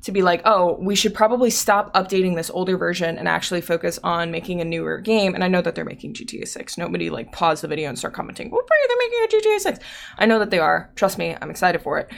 to 0.02 0.12
be 0.12 0.22
like, 0.22 0.42
oh, 0.44 0.76
we 0.80 0.94
should 0.94 1.14
probably 1.14 1.50
stop 1.50 1.92
updating 1.94 2.34
this 2.34 2.50
older 2.50 2.76
version 2.76 3.16
and 3.16 3.28
actually 3.28 3.60
focus 3.60 3.98
on 4.02 4.30
making 4.30 4.60
a 4.60 4.64
newer 4.64 4.98
game. 4.98 5.34
And 5.34 5.44
I 5.44 5.48
know 5.48 5.62
that 5.62 5.74
they're 5.74 5.84
making 5.84 6.14
GTA 6.14 6.46
6. 6.46 6.76
Nobody 6.76 7.08
like 7.08 7.32
pause 7.32 7.60
the 7.60 7.68
video 7.68 7.88
and 7.88 7.98
start 7.98 8.14
commenting, 8.14 8.50
oh, 8.52 8.56
well, 8.56 8.66
they're 8.88 8.96
making 8.98 9.38
a 9.38 9.42
GTA 9.42 9.60
6. 9.60 9.78
I 10.18 10.26
know 10.26 10.38
that 10.40 10.50
they 10.50 10.58
are. 10.58 10.90
Trust 10.96 11.18
me, 11.18 11.36
I'm 11.40 11.50
excited 11.50 11.82
for 11.82 11.98
it. 11.98 12.10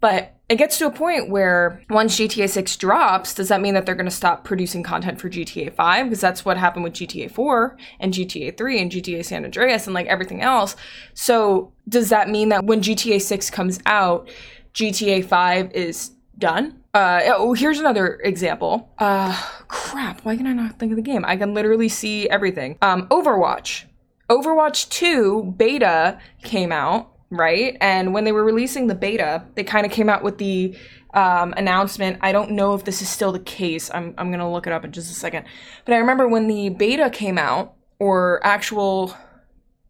But 0.00 0.34
it 0.48 0.56
gets 0.56 0.78
to 0.78 0.86
a 0.86 0.90
point 0.90 1.30
where 1.30 1.80
once 1.88 2.18
GTA 2.18 2.50
6 2.50 2.76
drops, 2.76 3.34
does 3.34 3.46
that 3.48 3.60
mean 3.60 3.74
that 3.74 3.86
they're 3.86 3.94
going 3.94 4.04
to 4.04 4.10
stop 4.10 4.42
producing 4.42 4.82
content 4.82 5.20
for 5.20 5.30
GTA 5.30 5.72
5? 5.72 6.06
Because 6.06 6.20
that's 6.20 6.44
what 6.44 6.56
happened 6.56 6.82
with 6.82 6.94
GTA 6.94 7.30
4 7.30 7.78
and 8.00 8.12
GTA 8.12 8.58
3 8.58 8.80
and 8.80 8.90
GTA 8.90 9.24
San 9.24 9.44
Andreas 9.44 9.86
and 9.86 9.94
like 9.94 10.08
everything 10.08 10.42
else. 10.42 10.74
So 11.14 11.72
does 11.88 12.08
that 12.08 12.28
mean 12.28 12.48
that 12.48 12.64
when 12.64 12.82
GTA 12.82 13.22
6 13.22 13.48
comes 13.50 13.78
out, 13.86 14.28
GTA 14.74 15.24
5 15.24 15.70
is 15.70 16.10
done? 16.38 16.82
Uh, 16.94 17.20
oh, 17.26 17.54
here's 17.54 17.78
another 17.78 18.20
example. 18.24 18.92
Uh, 18.98 19.34
crap. 19.68 20.20
Why 20.24 20.36
can 20.36 20.46
I 20.46 20.52
not 20.52 20.78
think 20.78 20.92
of 20.92 20.96
the 20.96 21.02
game? 21.02 21.24
I 21.24 21.36
can 21.36 21.54
literally 21.54 21.88
see 21.88 22.28
everything. 22.28 22.78
Um, 22.82 23.06
Overwatch. 23.08 23.84
Overwatch 24.28 24.88
2 24.90 25.54
beta 25.56 26.18
came 26.42 26.72
out, 26.72 27.12
right? 27.30 27.76
And 27.80 28.14
when 28.14 28.24
they 28.24 28.32
were 28.32 28.44
releasing 28.44 28.86
the 28.86 28.94
beta, 28.94 29.44
they 29.54 29.64
kind 29.64 29.86
of 29.86 29.92
came 29.92 30.08
out 30.08 30.22
with 30.22 30.38
the 30.38 30.76
um, 31.14 31.52
announcement. 31.56 32.18
I 32.22 32.32
don't 32.32 32.52
know 32.52 32.74
if 32.74 32.84
this 32.84 33.02
is 33.02 33.08
still 33.08 33.32
the 33.32 33.40
case. 33.40 33.90
I'm, 33.92 34.14
I'm 34.16 34.28
going 34.28 34.40
to 34.40 34.48
look 34.48 34.66
it 34.66 34.72
up 34.72 34.84
in 34.84 34.92
just 34.92 35.10
a 35.10 35.14
second. 35.14 35.44
But 35.84 35.94
I 35.94 35.98
remember 35.98 36.28
when 36.28 36.46
the 36.46 36.70
beta 36.70 37.10
came 37.10 37.38
out, 37.38 37.74
or 38.02 38.44
actual. 38.44 39.16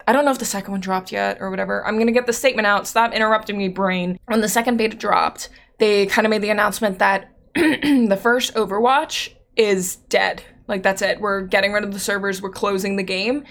I 0.06 0.12
don't 0.12 0.26
know 0.26 0.32
if 0.32 0.38
the 0.38 0.44
second 0.44 0.72
one 0.72 0.80
dropped 0.80 1.12
yet 1.12 1.38
or 1.40 1.48
whatever. 1.48 1.86
I'm 1.86 1.98
to 1.98 2.12
get 2.12 2.26
the 2.26 2.32
statement 2.32 2.66
out. 2.66 2.86
Stop 2.86 3.14
interrupting 3.14 3.56
me, 3.56 3.68
brain. 3.68 4.18
When 4.26 4.42
the 4.42 4.48
second 4.48 4.76
beta 4.76 4.96
dropped, 4.96 5.48
they 5.82 6.06
kind 6.06 6.26
of 6.26 6.30
made 6.30 6.42
the 6.42 6.50
announcement 6.50 7.00
that 7.00 7.32
the 7.54 8.18
first 8.20 8.54
Overwatch 8.54 9.34
is 9.56 9.96
dead. 9.96 10.42
Like 10.68 10.84
that's 10.84 11.02
it. 11.02 11.20
We're 11.20 11.42
getting 11.42 11.72
rid 11.72 11.82
of 11.82 11.92
the 11.92 11.98
servers. 11.98 12.40
We're 12.40 12.50
closing 12.50 12.96
the 12.96 13.02
game. 13.02 13.44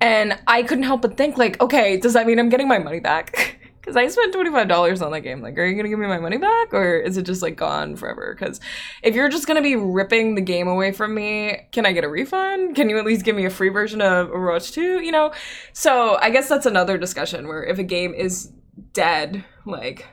And 0.00 0.38
I 0.46 0.62
couldn't 0.62 0.84
help 0.84 1.02
but 1.02 1.16
think 1.16 1.38
like, 1.38 1.60
okay, 1.60 1.96
does 1.96 2.12
that 2.12 2.26
mean 2.26 2.38
I'm 2.38 2.48
getting 2.48 2.68
my 2.68 2.78
money 2.78 3.00
back? 3.00 3.58
Because 3.82 3.96
I 3.96 4.06
spent 4.06 4.32
$25 4.32 5.04
on 5.04 5.10
that 5.10 5.22
game. 5.22 5.42
Like, 5.42 5.58
are 5.58 5.66
you 5.66 5.74
going 5.74 5.82
to 5.82 5.90
give 5.90 5.98
me 5.98 6.06
my 6.06 6.20
money 6.20 6.36
back? 6.36 6.72
Or 6.72 6.98
is 6.98 7.16
it 7.16 7.24
just 7.26 7.42
like 7.42 7.56
gone 7.56 7.96
forever? 7.96 8.32
Because 8.38 8.60
if 9.02 9.16
you're 9.16 9.28
just 9.28 9.48
going 9.48 9.56
to 9.56 9.60
be 9.60 9.74
ripping 9.74 10.36
the 10.36 10.40
game 10.40 10.68
away 10.68 10.92
from 10.92 11.16
me, 11.16 11.66
can 11.72 11.84
I 11.84 11.90
get 11.90 12.04
a 12.04 12.08
refund? 12.08 12.76
Can 12.76 12.88
you 12.88 12.96
at 12.96 13.04
least 13.04 13.24
give 13.24 13.34
me 13.34 13.44
a 13.44 13.50
free 13.50 13.70
version 13.70 14.00
of 14.00 14.28
Overwatch 14.28 14.72
2? 14.72 15.00
You 15.00 15.10
know? 15.10 15.32
So 15.72 16.16
I 16.20 16.30
guess 16.30 16.48
that's 16.48 16.64
another 16.64 16.96
discussion 16.96 17.48
where 17.48 17.64
if 17.64 17.80
a 17.80 17.82
game 17.82 18.14
is 18.14 18.52
dead, 18.92 19.44
like, 19.66 20.06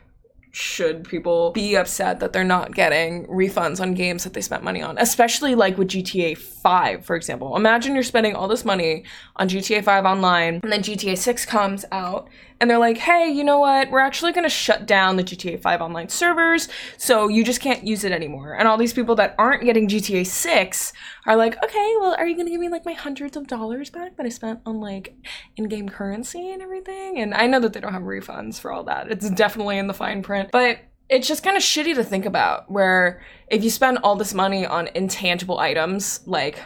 should 0.60 1.06
people 1.06 1.52
be 1.52 1.76
upset 1.76 2.20
that 2.20 2.34
they're 2.34 2.44
not 2.44 2.76
getting 2.76 3.26
refunds 3.28 3.80
on 3.80 3.94
games 3.94 4.26
that 4.26 4.34
they 4.34 4.42
spent 4.42 4.64
money 4.64 4.82
on 4.82 4.98
especially 4.98 5.56
like 5.56 5.78
with 5.78 5.88
GTA 5.88 6.38
5 6.38 7.06
for 7.06 7.16
example. 7.16 7.56
Imagine 7.56 7.94
you're 7.94 8.04
spending 8.04 8.36
all 8.36 8.48
this 8.48 8.66
money 8.66 9.06
on 9.38 9.48
GTA 9.48 9.84
5 9.84 10.06
online 10.06 10.60
and 10.62 10.72
then 10.72 10.84
GTA 10.84 11.18
6 11.18 11.46
comes 11.46 11.86
out 11.92 12.28
and 12.60 12.70
they're 12.70 12.78
like, 12.80 12.98
hey, 12.98 13.30
you 13.30 13.44
know 13.44 13.60
what? 13.60 13.90
We're 13.90 14.00
actually 14.00 14.34
going 14.34 14.44
to 14.44 14.50
shut 14.50 14.86
down 14.86 15.16
the 15.16 15.24
GTA 15.24 15.62
5 15.62 15.82
online 15.82 16.10
servers, 16.10 16.68
so 16.98 17.28
you 17.28 17.44
just 17.44 17.62
can't 17.62 17.86
use 17.86 18.04
it 18.04 18.12
anymore. 18.12 18.54
And 18.54 18.68
all 18.68 18.78
these 18.78 18.94
people 18.94 19.16
that 19.16 19.36
aren't 19.38 19.64
getting 19.64 19.88
GTA 19.88 20.26
6 20.26 20.94
are 21.26 21.36
like, 21.36 21.62
okay, 21.64 21.94
well, 22.00 22.16
are 22.18 22.28
you 22.28 22.36
going 22.36 22.48
to 22.48 22.52
give 22.52 22.60
me 22.60 22.70
like 22.70 22.86
my 22.86 22.94
hundreds 22.94 23.38
of 23.38 23.48
dollars 23.48 23.90
back 23.90 24.18
that 24.18 24.26
I 24.26 24.30
spent 24.30 24.60
on 24.66 24.80
like 24.80 25.16
in 25.56 25.68
game 25.68 25.90
currency 25.90 26.52
and 26.52 26.62
everything? 26.62 27.20
And 27.20 27.34
I 27.34 27.48
know 27.48 27.60
that 27.60 27.74
they 27.74 27.80
don't 27.80 27.94
have 27.94 28.04
refunds 28.04 28.60
for 28.60 28.72
all 28.72 28.84
that. 28.86 29.12
It's 29.12 29.30
definitely 29.30 29.78
in 29.78 29.88
the 29.88 29.94
fine 29.94 30.22
print, 30.22 30.50
but 30.52 30.80
it's 31.10 31.28
just 31.28 31.44
kind 31.44 31.58
of 31.58 31.64
shitty 31.64 31.96
to 31.96 32.04
think 32.04 32.26
about 32.26 32.70
where 32.70 33.22
if 33.48 33.64
you 33.64 33.70
spend 33.70 33.98
all 34.04 34.16
this 34.16 34.34
money 34.34 34.66
on 34.66 34.90
intangible 34.94 35.58
items 35.60 36.22
like 36.28 36.60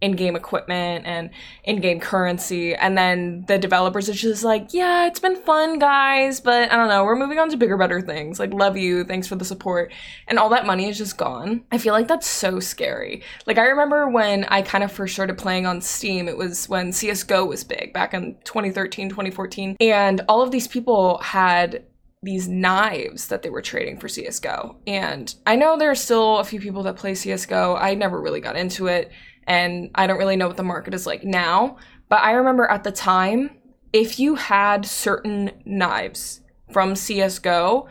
in-game 0.00 0.36
equipment 0.36 1.06
and 1.06 1.30
in-game 1.64 2.00
currency. 2.00 2.74
And 2.74 2.96
then 2.96 3.44
the 3.48 3.58
developers 3.58 4.08
are 4.08 4.14
just 4.14 4.44
like 4.44 4.72
yeah 4.72 5.06
it's 5.06 5.20
been 5.20 5.36
fun 5.42 5.78
guys 5.78 6.40
but 6.40 6.70
i 6.70 6.76
don't 6.76 6.88
know 6.88 7.04
we're 7.04 7.16
moving 7.16 7.38
on 7.38 7.50
to 7.50 7.56
bigger 7.56 7.76
better 7.76 8.00
things. 8.00 8.38
Like 8.38 8.52
love 8.52 8.76
you 8.76 9.04
thanks 9.04 9.26
for 9.26 9.36
the 9.36 9.44
support. 9.44 9.92
And 10.26 10.38
all 10.38 10.48
that 10.50 10.66
money 10.66 10.88
is 10.88 10.98
just 10.98 11.18
gone. 11.18 11.64
I 11.72 11.78
feel 11.78 11.92
like 11.92 12.08
that's 12.08 12.26
so 12.26 12.60
scary. 12.60 13.22
Like 13.46 13.58
i 13.58 13.66
remember 13.66 14.08
when 14.08 14.44
i 14.44 14.62
kind 14.62 14.84
of 14.84 14.92
first 14.92 15.14
started 15.14 15.38
playing 15.38 15.66
on 15.66 15.80
steam 15.80 16.28
it 16.28 16.36
was 16.36 16.68
when 16.68 16.90
csgo 16.90 17.46
was 17.46 17.64
big 17.64 17.92
back 17.92 18.14
in 18.14 18.36
2013 18.44 19.08
2014 19.08 19.76
and 19.80 20.20
all 20.28 20.42
of 20.42 20.50
these 20.50 20.68
people 20.68 21.18
had 21.18 21.84
these 22.22 22.48
knives 22.48 23.28
that 23.28 23.42
they 23.42 23.50
were 23.50 23.62
trading 23.62 23.98
for 23.98 24.08
CSGO. 24.08 24.76
And 24.86 25.32
I 25.46 25.56
know 25.56 25.78
there 25.78 25.90
are 25.90 25.94
still 25.94 26.38
a 26.38 26.44
few 26.44 26.60
people 26.60 26.82
that 26.84 26.96
play 26.96 27.12
CSGO. 27.12 27.80
I 27.80 27.94
never 27.94 28.20
really 28.20 28.40
got 28.40 28.56
into 28.56 28.88
it 28.88 29.12
and 29.48 29.90
I 29.94 30.06
don't 30.06 30.18
really 30.18 30.36
know 30.36 30.46
what 30.46 30.58
the 30.58 30.62
market 30.62 30.94
is 30.94 31.06
like 31.06 31.24
now. 31.24 31.78
But 32.08 32.22
I 32.22 32.32
remember 32.32 32.66
at 32.66 32.84
the 32.84 32.92
time, 32.92 33.50
if 33.92 34.20
you 34.20 34.36
had 34.36 34.86
certain 34.86 35.50
knives 35.64 36.42
from 36.70 36.92
CSGO, 36.92 37.88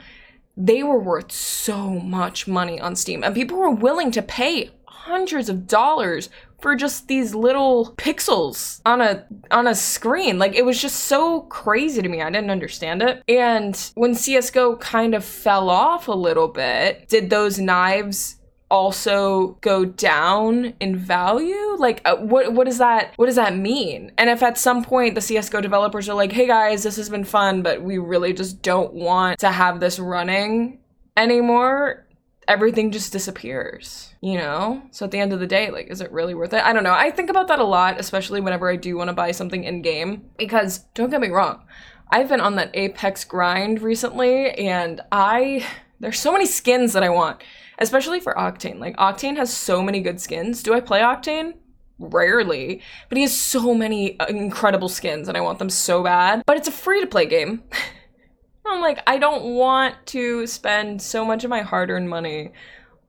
they 0.56 0.84
were 0.84 1.00
worth 1.00 1.32
so 1.32 2.00
much 2.00 2.48
money 2.48 2.80
on 2.80 2.96
Steam. 2.96 3.24
And 3.24 3.36
people 3.36 3.58
were 3.58 3.72
willing 3.72 4.12
to 4.12 4.22
pay 4.22 4.72
hundreds 4.86 5.50
of 5.50 5.68
dollars 5.68 6.30
for 6.60 6.76
just 6.76 7.08
these 7.08 7.36
little 7.36 7.94
pixels 7.98 8.82
on 8.86 9.00
a 9.02 9.26
on 9.52 9.68
a 9.68 9.76
screen. 9.76 10.40
Like 10.40 10.56
it 10.56 10.66
was 10.66 10.82
just 10.82 11.02
so 11.02 11.42
crazy 11.42 12.02
to 12.02 12.10
me. 12.10 12.22
I 12.22 12.30
didn't 12.30 12.50
understand 12.50 13.02
it. 13.02 13.24
And 13.28 13.92
when 13.96 14.16
CS:GO 14.16 14.78
kind 14.78 15.16
of 15.16 15.24
fell 15.24 15.70
off 15.70 16.08
a 16.08 16.14
little 16.14 16.48
bit, 16.48 17.08
did 17.08 17.30
those 17.30 17.60
knives 17.60 18.37
also 18.70 19.58
go 19.62 19.86
down 19.86 20.74
in 20.80 20.96
value? 20.96 21.76
Like 21.78 22.02
uh, 22.06 22.18
what 22.18 22.54
what 22.54 22.66
does 22.66 22.80
that 22.80 23.14
what 23.16 23.28
does 23.28 23.36
that 23.36 23.56
mean? 23.56 24.12
And 24.18 24.30
if 24.30 24.44
at 24.44 24.58
some 24.58 24.84
point 24.84 25.16
the 25.16 25.22
csgo 25.22 25.62
developers 25.62 26.10
are 26.10 26.16
like 26.16 26.32
hey 26.32 26.48
guys 26.48 26.84
this 26.84 26.98
has 26.98 27.10
been 27.10 27.24
fun 27.24 27.62
but 27.62 27.82
we 27.82 27.98
really 27.98 28.34
just 28.34 28.62
don't 28.62 28.94
want 28.94 29.40
to 29.40 29.52
have 29.52 29.80
this 29.80 30.00
running 30.00 30.80
anymore 31.16 32.06
everything 32.48 32.92
just 32.92 33.12
disappears 33.12 34.14
you 34.22 34.36
know? 34.36 34.82
So 34.92 35.06
at 35.06 35.12
the 35.12 35.20
end 35.20 35.32
of 35.32 35.40
the 35.40 35.48
day 35.48 35.70
like 35.70 35.88
is 35.88 36.02
it 36.02 36.12
really 36.12 36.34
worth 36.34 36.54
it? 36.54 36.64
I 36.64 36.74
don't 36.74 36.84
know. 36.84 36.94
I 36.94 37.12
think 37.12 37.30
about 37.30 37.48
that 37.48 37.60
a 37.60 37.64
lot 37.64 38.00
especially 38.00 38.42
whenever 38.42 38.70
i 38.70 38.76
do 38.76 38.98
want 38.98 39.10
to 39.10 39.14
buy 39.14 39.32
something 39.32 39.64
in 39.64 39.82
game 39.82 40.30
because 40.38 40.80
don't 40.94 41.10
get 41.10 41.22
me 41.22 41.30
wrong 41.30 41.64
i've 42.12 42.30
been 42.30 42.42
on 42.42 42.56
that 42.56 42.72
apex 42.74 43.24
grind 43.24 43.82
recently 43.82 44.52
and 44.52 45.02
i 45.12 45.66
there's 46.00 46.20
so 46.20 46.32
many 46.32 46.46
skins 46.46 46.94
that 46.94 47.04
i 47.04 47.10
want 47.10 47.42
especially 47.78 48.20
for 48.20 48.34
Octane. 48.36 48.80
Like 48.80 48.96
Octane 48.98 49.38
has 49.38 49.56
so 49.56 49.82
many 49.82 50.02
good 50.02 50.20
skins. 50.20 50.64
Do 50.64 50.74
I 50.74 50.80
play 50.80 51.02
Octane? 51.02 51.56
Rarely, 52.00 52.82
but 53.10 53.18
he 53.18 53.24
has 53.24 53.36
so 53.36 53.74
many 53.74 54.20
uh, 54.20 54.28
incredible 54.28 54.90
skins 54.90 55.28
and 55.28 55.36
I 55.36 55.42
want 55.42 55.60
them 55.60 55.70
so 55.70 56.04
bad. 56.04 56.44
But 56.46 56.58
it's 56.58 56.68
a 56.68 56.72
free 56.72 57.02
to 57.02 57.08
play 57.08 57.26
game. 57.26 57.64
I'm 58.66 58.82
like, 58.82 59.00
I 59.08 59.18
don't 59.18 59.56
want 59.56 59.96
to 60.08 60.46
spend 60.46 61.02
so 61.02 61.24
much 61.24 61.44
of 61.44 61.50
my 61.50 61.62
hard 61.62 61.90
earned 61.90 62.10
money 62.10 62.52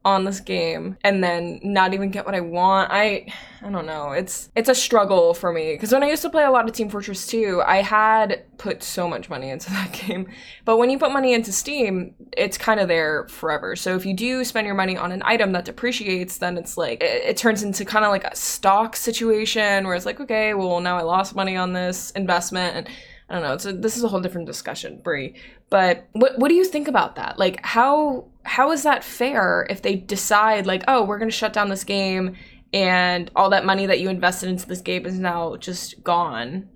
on 0.09 0.25
this 0.25 0.41
game 0.41 0.97
and 1.05 1.23
then 1.23 1.61
not 1.63 1.93
even 1.93 2.11
get 2.11 2.25
what 2.25 2.35
I 2.35 2.41
want. 2.41 2.91
I 2.91 3.33
I 3.63 3.71
don't 3.71 3.87
know. 3.87 4.13
It's 4.13 4.51
it's 4.57 4.69
a 4.69 4.75
struggle 4.75 5.35
for 5.35 5.53
me 5.53 5.73
because 5.73 5.93
when 5.93 6.03
I 6.03 6.09
used 6.09 6.23
to 6.23 6.31
play 6.31 6.45
a 6.45 6.51
lot 6.51 6.69
of 6.69 6.75
Team 6.75 6.89
Fortress 6.89 7.27
2, 7.27 7.63
I 7.65 7.83
had 7.83 8.45
put 8.57 8.83
so 8.83 9.09
much 9.09 9.29
money 9.29 9.51
into 9.51 9.71
that 9.79 9.93
game. 9.93 10.29
But 10.65 10.79
when 10.79 10.91
you 10.91 10.99
put 10.99 11.13
money 11.13 11.35
into 11.35 11.53
Steam, 11.53 12.15
it's 12.37 12.57
kind 12.57 12.81
of 12.81 12.89
there 12.89 13.29
forever. 13.29 13.77
So 13.77 13.95
if 13.97 14.07
you 14.07 14.15
do 14.15 14.45
spend 14.45 14.67
your 14.67 14.77
money 14.77 14.97
on 14.97 15.13
an 15.13 15.23
item 15.25 15.53
that 15.53 15.65
depreciates, 15.65 16.39
then 16.39 16.57
it's 16.57 16.77
like 16.79 17.03
it, 17.03 17.23
it 17.25 17.37
turns 17.37 17.63
into 17.63 17.85
kind 17.85 18.05
of 18.05 18.11
like 18.11 18.25
a 18.25 18.35
stock 18.35 18.97
situation 18.97 19.87
where 19.87 19.95
it's 19.95 20.07
like, 20.07 20.21
okay, 20.21 20.55
well 20.55 20.81
now 20.81 20.97
I 20.97 21.03
lost 21.03 21.35
money 21.35 21.57
on 21.57 21.73
this 21.73 22.11
investment 22.13 22.77
and 22.77 22.89
I 23.29 23.35
don't 23.35 23.43
know. 23.43 23.53
It's 23.53 23.67
a, 23.67 23.73
this 23.73 23.97
is 23.97 24.05
a 24.05 24.09
whole 24.09 24.21
different 24.21 24.47
discussion, 24.47 25.01
Brie. 25.03 25.35
But 25.69 26.09
what 26.13 26.39
what 26.39 26.49
do 26.49 26.55
you 26.55 26.65
think 26.65 26.89
about 26.89 27.17
that? 27.17 27.39
Like 27.39 27.65
how 27.65 28.27
how 28.45 28.73
is 28.73 28.85
that 28.85 29.05
fair 29.05 29.67
if 29.69 29.83
they 29.83 29.97
decide 29.97 30.67
like, 30.67 30.83
oh, 30.89 31.05
we're 31.05 31.19
gonna 31.19 31.31
shut 31.31 31.53
down 31.53 31.69
this 31.69 31.85
game 31.85 32.37
and 32.73 33.31
all 33.37 33.51
that 33.51 33.67
money 33.67 33.87
that 33.87 34.01
you 34.01 34.09
invested 34.09 34.49
into 34.49 34.67
this 34.67 34.81
game 34.81 35.05
is 35.05 35.19
now 35.19 35.57
just 35.57 36.03
gone? 36.03 36.69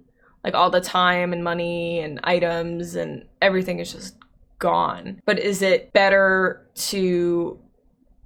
Like 0.45 0.55
all 0.55 0.71
the 0.71 0.81
time 0.81 1.33
and 1.33 1.43
money 1.43 2.01
and 2.01 2.21
items 2.25 2.97
and 2.97 3.25
everything 3.41 3.79
is 3.79 3.93
just 3.93 4.17
gone. 4.59 5.23
But 5.25 5.38
is 5.38 5.62
it 5.62 5.93
better 5.93 6.67
to 6.75 7.59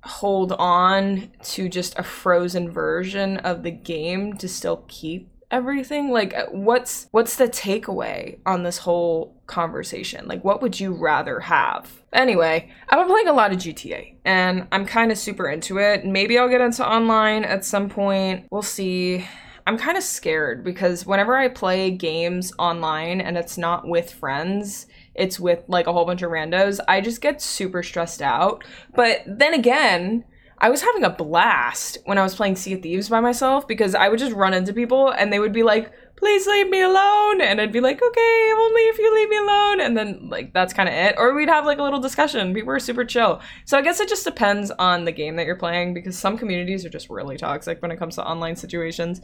hold 0.02 0.52
on 0.52 1.30
to 1.42 1.68
just 1.68 1.98
a 1.98 2.02
frozen 2.02 2.70
version 2.70 3.38
of 3.38 3.62
the 3.62 3.70
game 3.70 4.36
to 4.38 4.48
still 4.48 4.84
keep 4.88 5.28
everything? 5.56 6.10
Like 6.10 6.34
uh, 6.34 6.46
what's 6.50 7.08
what's 7.10 7.36
the 7.36 7.48
takeaway 7.48 8.38
on 8.44 8.62
this 8.62 8.78
whole 8.78 9.34
conversation? 9.46 10.26
Like 10.28 10.44
what 10.44 10.60
would 10.60 10.78
you 10.78 10.92
rather 10.92 11.40
have? 11.40 12.02
Anyway 12.12 12.70
i've 12.88 12.98
been 12.98 13.08
playing 13.08 13.28
a 13.28 13.32
lot 13.32 13.52
of 13.52 13.58
gta 13.58 14.14
and 14.24 14.66
i'm 14.72 14.86
kind 14.86 15.10
of 15.10 15.18
super 15.18 15.48
into 15.48 15.78
it. 15.78 16.04
Maybe 16.04 16.38
i'll 16.38 16.48
get 16.48 16.60
into 16.60 16.86
online 16.86 17.44
at 17.44 17.64
some 17.64 17.88
point. 17.88 18.46
We'll 18.50 18.62
see. 18.62 19.26
I'm 19.66 19.78
kind 19.78 19.96
of 19.96 20.04
scared 20.04 20.62
because 20.62 21.04
whenever 21.06 21.36
i 21.36 21.48
play 21.48 21.90
games 21.90 22.52
online 22.58 23.20
and 23.20 23.36
it's 23.36 23.58
not 23.58 23.88
with 23.88 24.12
friends 24.12 24.86
it's 25.14 25.40
with 25.40 25.60
like 25.66 25.86
a 25.86 25.92
whole 25.92 26.04
bunch 26.04 26.22
of 26.22 26.30
randos 26.30 26.78
i 26.86 27.00
just 27.00 27.20
get 27.20 27.42
super 27.42 27.82
stressed 27.82 28.22
out. 28.22 28.62
But 28.94 29.22
then 29.26 29.54
again 29.54 30.24
I 30.58 30.70
was 30.70 30.82
having 30.82 31.04
a 31.04 31.10
blast 31.10 31.98
when 32.04 32.18
I 32.18 32.22
was 32.22 32.34
playing 32.34 32.56
Sea 32.56 32.74
of 32.74 32.82
Thieves 32.82 33.08
by 33.08 33.20
myself 33.20 33.68
because 33.68 33.94
I 33.94 34.08
would 34.08 34.18
just 34.18 34.32
run 34.32 34.54
into 34.54 34.72
people 34.72 35.10
and 35.10 35.32
they 35.32 35.38
would 35.38 35.52
be 35.52 35.62
like, 35.62 35.92
please 36.16 36.46
leave 36.46 36.68
me 36.70 36.80
alone. 36.80 37.42
And 37.42 37.60
I'd 37.60 37.72
be 37.72 37.80
like, 37.80 38.02
okay, 38.02 38.52
only 38.56 38.82
if 38.82 38.98
you 38.98 39.14
leave 39.14 39.28
me 39.28 39.36
alone. 39.36 39.80
And 39.80 39.96
then, 39.96 40.28
like, 40.30 40.54
that's 40.54 40.72
kind 40.72 40.88
of 40.88 40.94
it. 40.94 41.14
Or 41.18 41.34
we'd 41.34 41.50
have 41.50 41.66
like 41.66 41.78
a 41.78 41.82
little 41.82 42.00
discussion. 42.00 42.54
People 42.54 42.72
are 42.72 42.78
super 42.78 43.04
chill. 43.04 43.40
So 43.66 43.76
I 43.76 43.82
guess 43.82 44.00
it 44.00 44.08
just 44.08 44.24
depends 44.24 44.70
on 44.78 45.04
the 45.04 45.12
game 45.12 45.36
that 45.36 45.44
you're 45.46 45.56
playing 45.56 45.92
because 45.92 46.18
some 46.18 46.38
communities 46.38 46.86
are 46.86 46.90
just 46.90 47.10
really 47.10 47.36
toxic 47.36 47.82
when 47.82 47.90
it 47.90 47.98
comes 47.98 48.14
to 48.14 48.26
online 48.26 48.56
situations. 48.56 49.20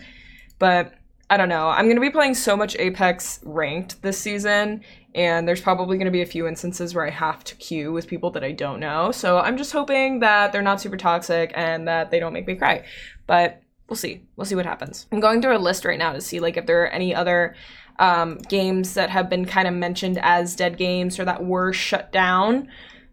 But 0.58 0.92
I 1.30 1.38
don't 1.38 1.48
know. 1.48 1.68
I'm 1.68 1.86
going 1.86 1.96
to 1.96 2.02
be 2.02 2.10
playing 2.10 2.34
so 2.34 2.58
much 2.58 2.76
Apex 2.76 3.40
ranked 3.42 4.02
this 4.02 4.18
season, 4.18 4.82
and 5.14 5.46
there's 5.46 5.60
probably 5.60 5.98
going 5.98 6.06
to 6.06 6.12
be 6.12 6.22
a 6.22 6.26
few 6.26 6.46
instances 6.46 6.94
where 6.94 7.06
I 7.06 7.10
have 7.10 7.44
to 7.44 7.54
queue 7.56 7.92
with 7.92 8.06
people 8.06 8.30
that 8.30 8.44
I 8.44 8.52
don't 8.52 8.80
know. 8.80 9.12
So 9.12 9.38
I'm 9.38 9.56
just 9.56 9.72
hoping 9.72 10.20
that 10.20 10.52
they're 10.52 10.62
not 10.62 10.80
super 10.80 10.96
toxic 10.96 11.52
and 11.54 11.86
that 11.88 12.10
they 12.10 12.18
don't 12.18 12.32
make 12.32 12.46
me 12.46 12.54
cry. 12.54 12.84
But 13.26 13.62
we'll 13.88 13.96
see. 13.96 14.22
We'll 14.36 14.46
see 14.46 14.54
what 14.54 14.66
happens. 14.66 15.06
I'm 15.12 15.20
going 15.20 15.42
through 15.42 15.56
a 15.56 15.58
list 15.58 15.84
right 15.84 15.98
now 15.98 16.12
to 16.12 16.20
see 16.20 16.40
like 16.40 16.56
if 16.56 16.66
there 16.66 16.82
are 16.82 16.88
any 16.88 17.14
other 17.14 17.54
um, 17.98 18.38
games 18.48 18.94
that 18.94 19.10
have 19.10 19.28
been 19.28 19.44
kind 19.44 19.68
of 19.68 19.74
mentioned 19.74 20.18
as 20.22 20.56
dead 20.56 20.78
games 20.78 21.18
or 21.18 21.24
that 21.26 21.44
were 21.44 21.72
shut 21.72 22.10
down 22.10 22.68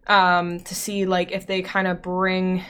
um, 0.06 0.60
to 0.60 0.74
see 0.74 1.04
like 1.04 1.32
if 1.32 1.46
they 1.46 1.60
kind 1.60 1.86
of 1.86 2.00
bring 2.00 2.64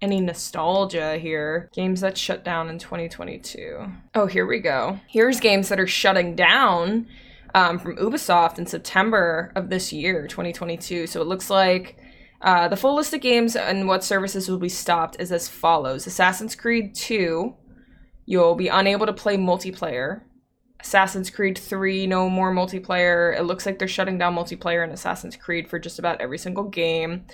any 0.00 0.20
nostalgia 0.20 1.18
here. 1.18 1.68
Games 1.74 2.00
that 2.00 2.16
shut 2.16 2.44
down 2.44 2.68
in 2.68 2.78
2022. 2.78 3.84
Oh, 4.14 4.26
here 4.26 4.46
we 4.46 4.60
go. 4.60 5.00
Here's 5.08 5.40
games 5.40 5.68
that 5.68 5.80
are 5.80 5.86
shutting 5.86 6.34
down 6.34 7.06
um, 7.54 7.78
from 7.78 7.96
Ubisoft 7.96 8.58
in 8.58 8.66
September 8.66 9.52
of 9.56 9.70
this 9.70 9.92
year, 9.92 10.26
2022. 10.26 11.06
So 11.06 11.20
it 11.20 11.26
looks 11.26 11.50
like 11.50 11.98
Uh, 12.42 12.68
the 12.68 12.76
full 12.76 12.96
list 12.96 13.12
of 13.12 13.20
games 13.20 13.54
and 13.54 13.86
what 13.86 14.02
services 14.02 14.48
will 14.48 14.58
be 14.58 14.68
stopped 14.68 15.14
is 15.20 15.30
as 15.30 15.46
follows 15.46 16.06
Assassin's 16.06 16.54
Creed 16.56 16.94
2, 16.94 17.54
you'll 18.24 18.54
be 18.54 18.68
unable 18.68 19.04
to 19.04 19.12
play 19.12 19.36
multiplayer. 19.36 20.22
Assassin's 20.80 21.28
Creed 21.28 21.58
3, 21.58 22.06
no 22.06 22.30
more 22.30 22.50
multiplayer. 22.50 23.36
It 23.38 23.42
looks 23.42 23.66
like 23.66 23.78
they're 23.78 23.86
shutting 23.86 24.16
down 24.16 24.34
multiplayer 24.34 24.82
in 24.82 24.90
Assassin's 24.90 25.36
Creed 25.36 25.68
for 25.68 25.78
just 25.78 25.98
about 25.98 26.22
every 26.22 26.38
single 26.38 26.64
game. 26.64 27.26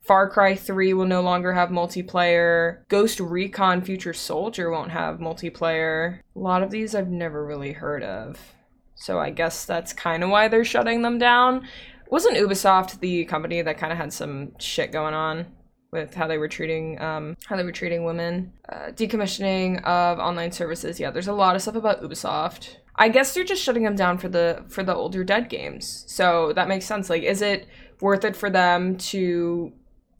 Far 0.00 0.30
Cry 0.30 0.54
3 0.54 0.94
will 0.94 1.04
no 1.04 1.20
longer 1.20 1.52
have 1.52 1.68
multiplayer. 1.68 2.78
Ghost 2.88 3.20
Recon 3.20 3.82
Future 3.82 4.14
Soldier 4.14 4.70
won't 4.70 4.92
have 4.92 5.18
multiplayer. 5.18 6.20
A 6.34 6.38
lot 6.38 6.62
of 6.62 6.70
these 6.70 6.94
I've 6.94 7.10
never 7.10 7.44
really 7.44 7.72
heard 7.72 8.02
of. 8.02 8.55
So 8.96 9.20
I 9.20 9.30
guess 9.30 9.64
that's 9.64 9.92
kind 9.92 10.24
of 10.24 10.30
why 10.30 10.48
they're 10.48 10.64
shutting 10.64 11.02
them 11.02 11.18
down. 11.18 11.68
Wasn't 12.08 12.36
Ubisoft 12.36 13.00
the 13.00 13.24
company 13.26 13.62
that 13.62 13.78
kind 13.78 13.92
of 13.92 13.98
had 13.98 14.12
some 14.12 14.58
shit 14.58 14.90
going 14.90 15.14
on 15.14 15.46
with 15.92 16.14
how 16.14 16.26
they 16.26 16.38
were 16.38 16.48
treating 16.48 17.00
um, 17.00 17.36
how 17.46 17.56
they 17.56 17.62
were 17.62 17.72
treating 17.72 18.04
women? 18.04 18.52
Uh, 18.68 18.90
decommissioning 18.90 19.82
of 19.84 20.18
online 20.18 20.50
services. 20.50 20.98
Yeah, 20.98 21.10
there's 21.10 21.28
a 21.28 21.32
lot 21.32 21.54
of 21.54 21.62
stuff 21.62 21.76
about 21.76 22.02
Ubisoft. 22.02 22.76
I 22.96 23.10
guess 23.10 23.34
they're 23.34 23.44
just 23.44 23.62
shutting 23.62 23.82
them 23.82 23.96
down 23.96 24.18
for 24.18 24.28
the 24.28 24.64
for 24.68 24.82
the 24.82 24.94
older 24.94 25.24
dead 25.24 25.48
games. 25.48 26.04
So 26.08 26.52
that 26.54 26.68
makes 26.68 26.86
sense. 26.86 27.10
Like, 27.10 27.22
is 27.22 27.42
it 27.42 27.68
worth 28.00 28.24
it 28.24 28.34
for 28.34 28.50
them 28.50 28.96
to 28.96 29.72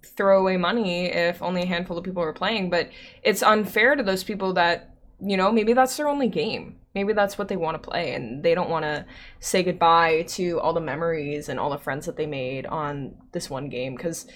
throw 0.04 0.40
away 0.40 0.56
money 0.56 1.06
if 1.06 1.42
only 1.42 1.62
a 1.62 1.66
handful 1.66 1.96
of 1.96 2.04
people 2.04 2.22
are 2.22 2.32
playing? 2.32 2.68
But 2.68 2.90
it's 3.22 3.42
unfair 3.42 3.96
to 3.96 4.02
those 4.02 4.24
people 4.24 4.52
that 4.54 4.90
you 5.20 5.36
know 5.36 5.50
maybe 5.50 5.72
that's 5.72 5.96
their 5.96 6.08
only 6.08 6.28
game 6.28 6.76
maybe 6.96 7.12
that's 7.12 7.36
what 7.36 7.48
they 7.48 7.56
want 7.56 7.80
to 7.80 7.90
play 7.90 8.14
and 8.14 8.42
they 8.42 8.54
don't 8.54 8.70
want 8.70 8.82
to 8.82 9.04
say 9.38 9.62
goodbye 9.62 10.22
to 10.26 10.58
all 10.60 10.72
the 10.72 10.80
memories 10.80 11.50
and 11.50 11.60
all 11.60 11.68
the 11.68 11.76
friends 11.76 12.06
that 12.06 12.16
they 12.16 12.24
made 12.24 12.64
on 12.64 13.14
this 13.32 13.50
one 13.50 13.68
game 13.68 13.94
because 13.94 14.26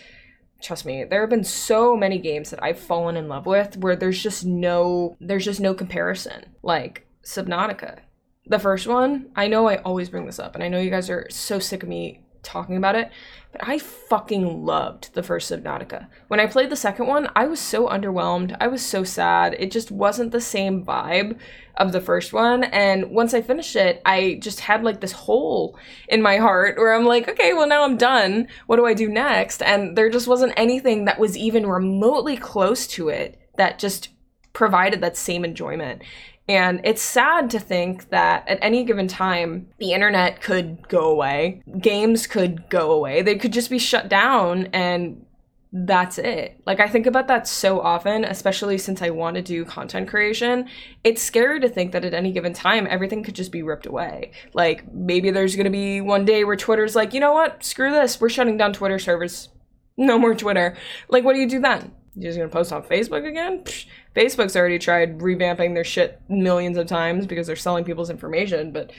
trust 0.63 0.85
me 0.85 1.05
there 1.05 1.23
have 1.23 1.31
been 1.31 1.43
so 1.43 1.97
many 1.97 2.19
games 2.19 2.51
that 2.51 2.63
i've 2.63 2.79
fallen 2.79 3.17
in 3.17 3.29
love 3.29 3.47
with 3.47 3.79
where 3.79 3.97
there's 3.97 4.23
just 4.23 4.45
no 4.45 5.17
there's 5.21 5.47
just 5.47 5.61
no 5.61 5.73
comparison. 5.73 6.45
Like 6.63 7.07
subnautica 7.25 8.01
the 8.47 8.59
first 8.59 8.87
one 8.87 9.31
i 9.35 9.47
know 9.47 9.67
i 9.67 9.77
always 9.79 10.11
bring 10.11 10.27
this 10.27 10.39
up 10.39 10.55
and 10.55 10.63
i 10.63 10.69
know 10.69 10.81
you 10.81 10.91
guys 10.91 11.09
are 11.09 11.27
so 11.31 11.59
sick 11.59 11.83
of 11.83 11.89
me 11.89 12.23
talking 12.43 12.77
about 12.77 12.95
it, 12.95 13.11
but 13.53 13.67
I 13.67 13.79
fucking 13.79 14.65
loved 14.65 15.15
the 15.15 15.23
first 15.23 15.51
Subnautica. 15.51 16.07
When 16.29 16.41
I 16.41 16.47
played 16.47 16.71
the 16.71 16.77
second 16.77 17.07
one, 17.07 17.29
I 17.35 17.47
was 17.47 17.61
so 17.61 17.89
underwhelmed. 17.89 18.57
I 18.61 18.69
was 18.69 18.85
so 18.85 19.05
sad. 19.05 19.57
It 19.59 19.71
just 19.71 19.91
wasn't 19.91 20.33
the 20.33 20.41
same 20.41 20.85
vibe 20.85 21.39
of 21.77 21.93
the 21.93 22.01
first 22.01 22.33
one. 22.33 22.65
And 22.65 23.11
once 23.11 23.35
I 23.35 23.43
finished 23.43 23.75
it, 23.75 24.03
I 24.05 24.39
just 24.41 24.61
had 24.61 24.85
like 24.85 25.01
this 25.01 25.13
hole 25.13 25.79
in 26.09 26.23
my 26.23 26.37
heart 26.37 26.77
where 26.77 26.95
I'm 26.95 27.07
like, 27.07 27.29
okay, 27.29 27.53
well, 27.53 27.67
now 27.67 27.85
I'm 27.85 27.97
done. 27.97 28.49
What 28.67 28.77
do 28.77 28.87
I 28.87 28.95
do 28.95 29.09
next? 29.09 29.63
And 29.63 29.97
there 29.97 30.11
just 30.11 30.29
wasn't 30.29 30.53
anything 30.57 31.07
that 31.07 31.19
was 31.19 31.37
even 31.37 31.67
remotely 31.67 32.37
close 32.37 32.87
to 32.89 33.09
it 33.09 33.41
that 33.57 33.79
just 33.79 34.11
provided 34.53 35.01
that 35.01 35.17
same 35.17 35.45
enjoyment. 35.45 36.03
And 36.51 36.81
it's 36.83 37.01
sad 37.01 37.49
to 37.51 37.61
think 37.61 38.11
that 38.11 38.49
at 38.49 38.59
any 38.61 38.83
given 38.83 39.07
time, 39.07 39.69
the 39.79 39.93
internet 39.93 40.43
could 40.43 40.89
go 40.89 41.09
away, 41.09 41.63
games 41.79 42.27
could 42.27 42.69
go 42.69 42.91
away, 42.91 43.23
they 43.23 43.37
could 43.37 43.53
just 43.53 43.71
be 43.71 43.79
shut 43.79 44.09
down, 44.09 44.67
and 44.73 45.25
that's 45.73 46.19
it. 46.19 46.61
Like, 46.67 46.81
I 46.81 46.89
think 46.89 47.07
about 47.07 47.29
that 47.29 47.47
so 47.47 47.81
often, 47.81 48.25
especially 48.25 48.79
since 48.79 49.01
I 49.01 49.11
want 49.11 49.37
to 49.37 49.43
do 49.43 49.65
content 49.65 50.09
creation. 50.09 50.69
It's 51.05 51.23
scary 51.23 51.61
to 51.61 51.69
think 51.69 51.93
that 51.93 52.05
at 52.05 52.15
any 52.15 52.33
given 52.33 52.53
time, 52.53 52.89
everything 52.91 53.23
could 53.23 53.37
just 53.37 53.53
be 53.53 53.63
ripped 53.63 53.87
away. 53.87 54.33
Like, 54.53 54.93
maybe 54.93 55.31
there's 55.31 55.55
going 55.55 55.67
to 55.67 55.71
be 55.71 56.01
one 56.01 56.25
day 56.25 56.43
where 56.43 56.57
Twitter's 56.57 56.97
like, 56.97 57.15
you 57.15 57.21
know 57.21 57.33
what? 57.33 57.63
Screw 57.63 57.93
this. 57.93 58.21
We're 58.21 58.29
shutting 58.29 58.57
down 58.57 58.73
Twitter 58.73 58.99
servers. 58.99 59.51
No 59.97 60.19
more 60.19 60.35
Twitter. 60.35 60.77
Like, 61.09 61.23
what 61.23 61.35
do 61.35 61.39
you 61.39 61.49
do 61.49 61.61
then? 61.61 61.93
You're 62.21 62.29
just 62.29 62.39
gonna 62.39 62.51
post 62.51 62.73
on 62.73 62.83
Facebook 62.83 63.27
again? 63.27 63.65
Psh, 63.65 63.87
Facebook's 64.15 64.57
already 64.57 64.79
tried 64.79 65.19
revamping 65.19 65.75
their 65.75 65.85
shit 65.85 66.21
millions 66.29 66.77
of 66.77 66.87
times 66.87 67.27
because 67.27 67.47
they're 67.47 67.57
selling 67.57 67.85
people's 67.85 68.11
information, 68.11 68.73
but 68.73 68.93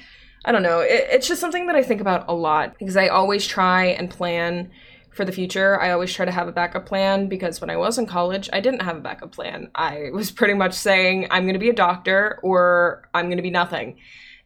I 0.43 0.51
don't 0.51 0.63
know. 0.63 0.79
It, 0.79 1.07
it's 1.11 1.27
just 1.27 1.39
something 1.39 1.67
that 1.67 1.75
I 1.75 1.83
think 1.83 2.01
about 2.01 2.25
a 2.27 2.33
lot 2.33 2.77
because 2.79 2.97
I 2.97 3.09
always 3.09 3.45
try 3.45 3.85
and 3.85 4.09
plan 4.09 4.71
for 5.11 5.23
the 5.23 5.31
future. 5.31 5.79
I 5.79 5.91
always 5.91 6.11
try 6.11 6.25
to 6.25 6.31
have 6.31 6.47
a 6.47 6.51
backup 6.51 6.85
plan 6.87 7.27
because 7.27 7.61
when 7.61 7.69
I 7.69 7.77
was 7.77 7.97
in 7.97 8.07
college, 8.07 8.49
I 8.51 8.59
didn't 8.59 8.81
have 8.81 8.97
a 8.97 9.01
backup 9.01 9.33
plan. 9.33 9.69
I 9.75 10.09
was 10.13 10.31
pretty 10.31 10.55
much 10.55 10.73
saying, 10.73 11.27
I'm 11.29 11.43
going 11.43 11.53
to 11.53 11.59
be 11.59 11.69
a 11.69 11.73
doctor 11.73 12.39
or 12.41 13.07
I'm 13.13 13.25
going 13.25 13.37
to 13.37 13.43
be 13.43 13.51
nothing. 13.51 13.99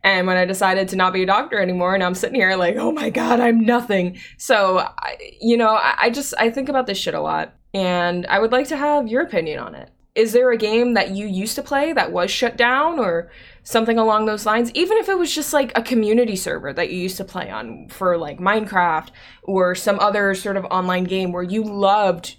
And 0.04 0.28
when 0.28 0.38
I 0.38 0.46
decided 0.46 0.90
to 0.90 0.96
not 0.96 1.14
be 1.14 1.24
a 1.24 1.26
doctor 1.26 1.60
anymore, 1.60 1.96
and 1.96 2.04
I'm 2.04 2.14
sitting 2.14 2.36
here 2.36 2.56
like, 2.56 2.76
oh 2.76 2.92
my 2.92 3.10
God, 3.10 3.40
I'm 3.40 3.66
nothing. 3.66 4.20
So, 4.38 4.78
I, 4.78 5.18
you 5.42 5.58
know, 5.58 5.70
I, 5.70 5.96
I 5.98 6.10
just, 6.12 6.36
I 6.38 6.52
think 6.52 6.70
about 6.70 6.86
this 6.86 7.00
shit 7.00 7.16
a 7.16 7.22
lot. 7.22 7.56
And 7.76 8.26
I 8.28 8.40
would 8.40 8.54
like 8.54 8.70
to 8.70 8.78
have 8.78 9.10
your 9.10 9.22
opinion 9.22 9.60
on 9.60 9.76
it. 9.76 9.92
Is 10.16 10.32
there 10.32 10.50
a 10.50 10.58
game 10.58 10.94
that 10.94 11.12
you 11.12 11.28
used 11.28 11.56
to 11.56 11.62
play 11.62 11.92
that 11.92 12.14
was 12.14 12.32
shut 12.32 12.56
down 12.56 13.00
or 13.00 13.30
something 13.64 13.98
along 14.00 14.26
those 14.26 14.46
lines? 14.46 14.72
Even 14.74 14.98
if 14.98 15.10
it 15.10 15.18
was 15.18 15.36
just 15.36 15.52
like 15.52 15.78
a 15.78 15.84
community 15.84 16.38
server 16.38 16.72
that 16.72 16.90
you 16.90 16.98
used 16.98 17.18
to 17.18 17.26
play 17.26 17.50
on 17.52 17.90
for 17.90 18.18
like 18.18 18.40
minecraft 18.40 19.10
or 19.44 19.76
some 19.76 20.00
other 20.00 20.34
sort 20.34 20.56
of 20.56 20.64
online 20.72 21.04
game 21.04 21.34
where 21.34 21.44
you 21.44 21.66
loved 21.66 22.38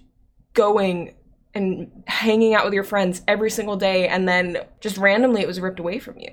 going 0.54 1.14
and 1.52 1.90
hanging 2.06 2.54
out 2.54 2.64
with 2.64 2.72
your 2.72 2.82
friends 2.82 3.20
every 3.28 3.50
single 3.50 3.76
day 3.76 4.08
and 4.08 4.26
then 4.26 4.56
just 4.80 4.96
randomly 4.96 5.42
it 5.42 5.46
was 5.46 5.60
ripped 5.60 5.80
away 5.80 5.98
from 5.98 6.18
you. 6.18 6.30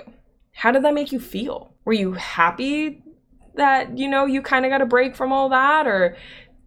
How 0.53 0.71
did 0.71 0.85
that 0.85 0.93
make 0.93 1.11
you 1.11 1.19
feel? 1.19 1.73
Were 1.83 1.91
you 1.91 2.13
happy 2.13 3.03
that 3.55 3.97
you 3.97 4.07
know 4.07 4.25
you 4.25 4.41
kind 4.41 4.63
of 4.63 4.69
got 4.69 4.81
a 4.81 4.85
break 4.85 5.13
from 5.13 5.33
all 5.33 5.49
that 5.49 5.87
or 5.87 6.15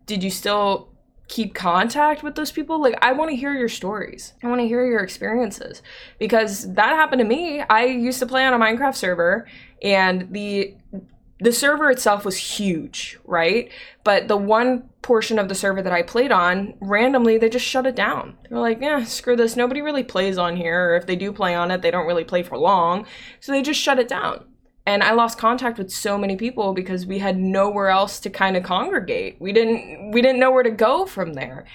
did 0.04 0.22
you 0.22 0.30
still 0.30 0.90
keep 1.28 1.54
contact 1.54 2.22
with 2.22 2.36
those 2.36 2.52
people 2.52 2.80
like 2.80 2.96
i 3.02 3.12
want 3.12 3.30
to 3.30 3.36
hear 3.36 3.52
your 3.52 3.68
stories. 3.68 4.34
I 4.42 4.48
want 4.48 4.60
to 4.60 4.68
hear 4.68 4.86
your 4.86 5.00
experiences. 5.00 5.82
Because 6.18 6.72
that 6.74 6.96
happened 6.96 7.20
to 7.20 7.24
me. 7.24 7.60
I 7.62 7.84
used 7.84 8.18
to 8.20 8.26
play 8.26 8.44
on 8.44 8.52
a 8.52 8.64
minecraft 8.64 8.96
server 8.96 9.46
and 9.82 10.32
the 10.32 10.74
the 11.38 11.52
server 11.52 11.90
itself 11.90 12.24
was 12.24 12.36
huge 12.36 13.18
right? 13.24 13.70
But 14.04 14.28
the 14.28 14.36
one 14.36 14.88
portion 15.02 15.38
of 15.38 15.48
the 15.48 15.54
server 15.54 15.82
that 15.82 15.92
i 15.92 16.02
played 16.02 16.32
on 16.32 16.74
randomly 16.80 17.38
they 17.38 17.48
just 17.48 17.66
shut 17.66 17.86
it 17.86 17.96
down. 17.96 18.36
They're 18.48 18.58
like 18.58 18.80
yeah 18.80 19.04
screw 19.04 19.36
this. 19.36 19.56
Nobody 19.56 19.82
really 19.82 20.04
plays 20.04 20.38
on 20.38 20.56
here. 20.56 20.90
Or 20.92 20.96
if 20.96 21.06
they 21.06 21.16
do 21.16 21.32
play 21.32 21.54
on 21.54 21.70
it 21.70 21.82
they 21.82 21.90
don't 21.90 22.06
really 22.06 22.24
play 22.24 22.42
for 22.42 22.56
long. 22.56 23.06
So 23.40 23.52
they 23.52 23.62
just 23.62 23.80
shut 23.80 23.98
it 23.98 24.08
down 24.08 24.44
and 24.86 25.02
I 25.02 25.12
lost 25.12 25.36
contact 25.36 25.78
with 25.78 25.90
so 25.90 26.16
many 26.16 26.36
people 26.36 26.72
because 26.72 27.04
we 27.04 27.18
had 27.18 27.36
nowhere 27.36 27.88
else 27.88 28.20
to 28.20 28.30
kind 28.30 28.56
of 28.56 28.62
congregate. 28.62 29.36
We 29.40 29.52
didn't 29.52 30.12
we 30.12 30.22
didn't 30.22 30.40
know 30.40 30.52
where 30.52 30.62
to 30.62 30.70
go 30.70 31.06
from 31.06 31.34
there. 31.34 31.66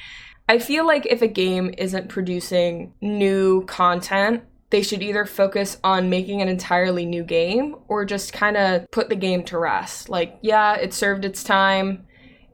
I 0.47 0.57
feel 0.59 0.87
like 0.87 1.05
if 1.05 1.21
a 1.21 1.27
game 1.27 1.73
isn't 1.77 2.09
producing 2.09 2.93
new 3.01 3.65
content, 3.65 4.43
they 4.69 4.81
should 4.81 5.03
either 5.03 5.25
focus 5.25 5.77
on 5.83 6.09
making 6.09 6.41
an 6.41 6.47
entirely 6.47 7.05
new 7.05 7.23
game 7.23 7.75
or 7.87 8.05
just 8.05 8.33
kind 8.33 8.57
of 8.57 8.89
put 8.91 9.09
the 9.09 9.15
game 9.15 9.43
to 9.43 9.57
rest. 9.57 10.09
Like, 10.09 10.39
yeah, 10.41 10.75
it 10.75 10.93
served 10.93 11.25
its 11.25 11.43
time. 11.43 12.05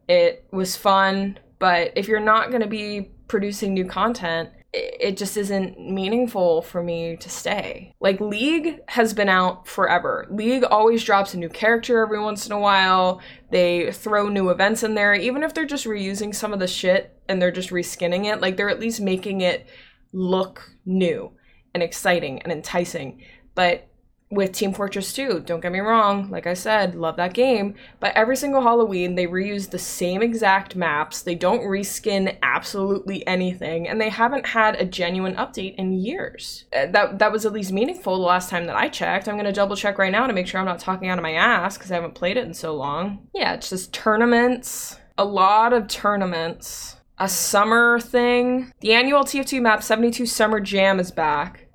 It 0.07 0.45
was 0.51 0.75
fun, 0.75 1.39
but 1.59 1.91
if 1.95 2.07
you're 2.07 2.19
not 2.19 2.49
going 2.49 2.61
to 2.61 2.67
be 2.67 3.11
producing 3.27 3.73
new 3.73 3.85
content, 3.85 4.49
it 4.73 5.17
just 5.17 5.37
isn't 5.37 5.79
meaningful 5.79 6.61
for 6.61 6.83
me 6.83 7.15
to 7.17 7.29
stay. 7.29 7.93
Like 7.99 8.19
League 8.19 8.79
has 8.89 9.13
been 9.13 9.29
out 9.29 9.67
forever. 9.67 10.27
League 10.29 10.63
always 10.63 11.03
drops 11.03 11.33
a 11.33 11.37
new 11.37 11.49
character 11.49 12.03
every 12.03 12.21
once 12.21 12.45
in 12.45 12.51
a 12.51 12.59
while. 12.59 13.21
They 13.49 13.91
throw 13.91 14.27
new 14.27 14.49
events 14.49 14.83
in 14.83 14.95
there, 14.95 15.13
even 15.13 15.43
if 15.43 15.53
they're 15.53 15.65
just 15.65 15.85
reusing 15.85 16.35
some 16.35 16.53
of 16.53 16.59
the 16.59 16.67
shit 16.67 17.17
and 17.29 17.41
they're 17.41 17.51
just 17.51 17.69
reskinning 17.69 18.25
it. 18.25 18.41
Like 18.41 18.57
they're 18.57 18.69
at 18.69 18.79
least 18.79 18.99
making 19.01 19.41
it 19.41 19.67
look 20.11 20.69
new 20.85 21.31
and 21.73 21.81
exciting 21.81 22.41
and 22.41 22.51
enticing. 22.51 23.23
But 23.55 23.86
with 24.29 24.51
Team 24.51 24.73
Fortress 24.73 25.13
2. 25.13 25.43
Don't 25.45 25.61
get 25.61 25.71
me 25.71 25.79
wrong, 25.79 26.29
like 26.29 26.47
I 26.47 26.53
said, 26.53 26.95
love 26.95 27.15
that 27.15 27.33
game. 27.33 27.75
But 27.99 28.15
every 28.15 28.35
single 28.35 28.61
Halloween, 28.61 29.15
they 29.15 29.25
reuse 29.25 29.69
the 29.69 29.79
same 29.79 30.21
exact 30.21 30.75
maps. 30.75 31.21
They 31.21 31.35
don't 31.35 31.61
reskin 31.61 32.37
absolutely 32.43 33.25
anything, 33.25 33.87
and 33.87 34.01
they 34.01 34.09
haven't 34.09 34.47
had 34.47 34.75
a 34.75 34.85
genuine 34.85 35.35
update 35.35 35.75
in 35.75 35.93
years. 35.93 36.65
Uh, 36.75 36.87
that 36.87 37.19
that 37.19 37.31
was 37.31 37.45
at 37.45 37.53
least 37.53 37.71
meaningful 37.71 38.17
the 38.17 38.23
last 38.23 38.49
time 38.49 38.65
that 38.65 38.75
I 38.75 38.89
checked. 38.89 39.27
I'm 39.27 39.37
gonna 39.37 39.53
double 39.53 39.75
check 39.75 39.97
right 39.97 40.11
now 40.11 40.27
to 40.27 40.33
make 40.33 40.47
sure 40.47 40.59
I'm 40.59 40.65
not 40.65 40.79
talking 40.79 41.09
out 41.09 41.17
of 41.17 41.23
my 41.23 41.33
ass 41.33 41.77
because 41.77 41.91
I 41.91 41.95
haven't 41.95 42.15
played 42.15 42.37
it 42.37 42.45
in 42.45 42.53
so 42.53 42.75
long. 42.75 43.27
Yeah, 43.33 43.53
it's 43.53 43.69
just 43.69 43.93
tournaments, 43.93 44.97
a 45.17 45.25
lot 45.25 45.73
of 45.73 45.87
tournaments. 45.87 46.95
A 47.19 47.27
summer 47.27 47.99
thing. 47.99 48.71
The 48.81 48.93
annual 48.93 49.23
TF2 49.23 49.59
map 49.59 49.81
72 49.81 50.27
Summer 50.27 50.59
Jam 50.59 50.99
is 50.99 51.09
back 51.09 51.66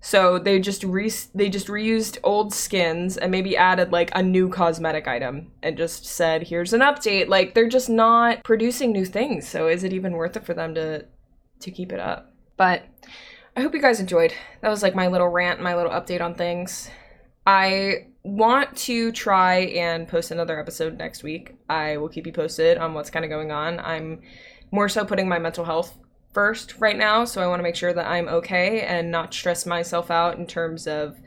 so 0.00 0.38
they 0.38 0.58
just 0.58 0.82
re 0.82 1.12
they 1.34 1.48
just 1.50 1.66
reused 1.66 2.18
old 2.22 2.54
skins 2.54 3.16
and 3.18 3.30
maybe 3.30 3.56
added 3.56 3.92
like 3.92 4.10
a 4.14 4.22
new 4.22 4.48
cosmetic 4.48 5.06
item 5.06 5.52
and 5.62 5.76
just 5.76 6.06
said 6.06 6.44
here's 6.44 6.72
an 6.72 6.80
update. 6.80 7.28
Like 7.28 7.54
they're 7.54 7.68
just 7.68 7.90
not 7.90 8.42
producing 8.42 8.92
new 8.92 9.04
things. 9.04 9.46
So 9.46 9.68
is 9.68 9.84
it 9.84 9.92
even 9.92 10.14
worth 10.14 10.36
it 10.36 10.44
for 10.44 10.54
them 10.54 10.74
to 10.74 11.04
to 11.60 11.70
keep 11.70 11.92
it 11.92 12.00
up? 12.00 12.32
But 12.56 12.84
I 13.56 13.60
hope 13.60 13.74
you 13.74 13.82
guys 13.82 14.00
enjoyed. 14.00 14.32
That 14.62 14.70
was 14.70 14.82
like 14.82 14.94
my 14.94 15.08
little 15.08 15.28
rant, 15.28 15.60
my 15.60 15.74
little 15.74 15.92
update 15.92 16.22
on 16.22 16.34
things. 16.34 16.88
I 17.46 18.06
want 18.22 18.76
to 18.76 19.12
try 19.12 19.56
and 19.56 20.08
post 20.08 20.30
another 20.30 20.58
episode 20.58 20.96
next 20.96 21.22
week. 21.22 21.56
I 21.68 21.96
will 21.98 22.08
keep 22.08 22.26
you 22.26 22.32
posted 22.32 22.78
on 22.78 22.94
what's 22.94 23.10
kind 23.10 23.24
of 23.24 23.30
going 23.30 23.50
on. 23.50 23.80
I'm 23.80 24.22
more 24.70 24.88
so 24.88 25.04
putting 25.04 25.28
my 25.28 25.38
mental 25.38 25.64
health 25.64 25.98
first 26.32 26.74
right 26.78 26.96
now. 26.96 27.24
So 27.24 27.42
I 27.42 27.46
want 27.46 27.60
to 27.60 27.64
make 27.64 27.76
sure 27.76 27.92
that 27.92 28.06
I'm 28.06 28.28
okay 28.28 28.82
and 28.82 29.10
not 29.10 29.34
stress 29.34 29.66
myself 29.66 30.10
out 30.10 30.38
in 30.38 30.46
terms 30.46 30.86
of 30.86 31.18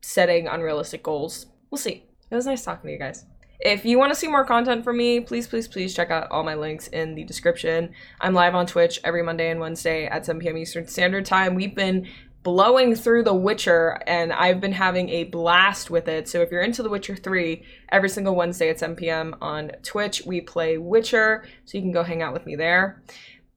setting 0.00 0.46
unrealistic 0.46 1.02
goals. 1.02 1.46
We'll 1.70 1.78
see. 1.78 2.04
It 2.30 2.34
was 2.34 2.46
nice 2.46 2.64
talking 2.64 2.88
to 2.88 2.92
you 2.92 2.98
guys. 2.98 3.24
If 3.62 3.84
you 3.84 3.98
want 3.98 4.10
to 4.12 4.18
see 4.18 4.28
more 4.28 4.46
content 4.46 4.84
from 4.84 4.96
me, 4.96 5.20
please, 5.20 5.46
please, 5.46 5.68
please 5.68 5.94
check 5.94 6.10
out 6.10 6.30
all 6.30 6.42
my 6.42 6.54
links 6.54 6.88
in 6.88 7.14
the 7.14 7.24
description. 7.24 7.92
I'm 8.18 8.32
live 8.32 8.54
on 8.54 8.66
Twitch 8.66 8.98
every 9.04 9.22
Monday 9.22 9.50
and 9.50 9.60
Wednesday 9.60 10.06
at 10.06 10.24
7 10.24 10.40
p.m. 10.40 10.56
Eastern 10.56 10.86
Standard 10.86 11.26
Time. 11.26 11.54
We've 11.54 11.74
been 11.74 12.08
blowing 12.42 12.94
through 12.94 13.24
The 13.24 13.34
Witcher, 13.34 14.00
and 14.06 14.32
I've 14.32 14.62
been 14.62 14.72
having 14.72 15.10
a 15.10 15.24
blast 15.24 15.90
with 15.90 16.08
it. 16.08 16.26
So 16.26 16.40
if 16.40 16.50
you're 16.50 16.62
into 16.62 16.82
The 16.82 16.88
Witcher 16.88 17.16
3, 17.16 17.62
every 17.92 18.08
single 18.08 18.34
Wednesday 18.34 18.70
at 18.70 18.78
7 18.78 18.96
p.m. 18.96 19.36
on 19.42 19.72
Twitch, 19.82 20.22
we 20.24 20.40
play 20.40 20.78
Witcher, 20.78 21.44
so 21.66 21.76
you 21.76 21.82
can 21.82 21.92
go 21.92 22.02
hang 22.02 22.22
out 22.22 22.32
with 22.32 22.46
me 22.46 22.56
there. 22.56 23.02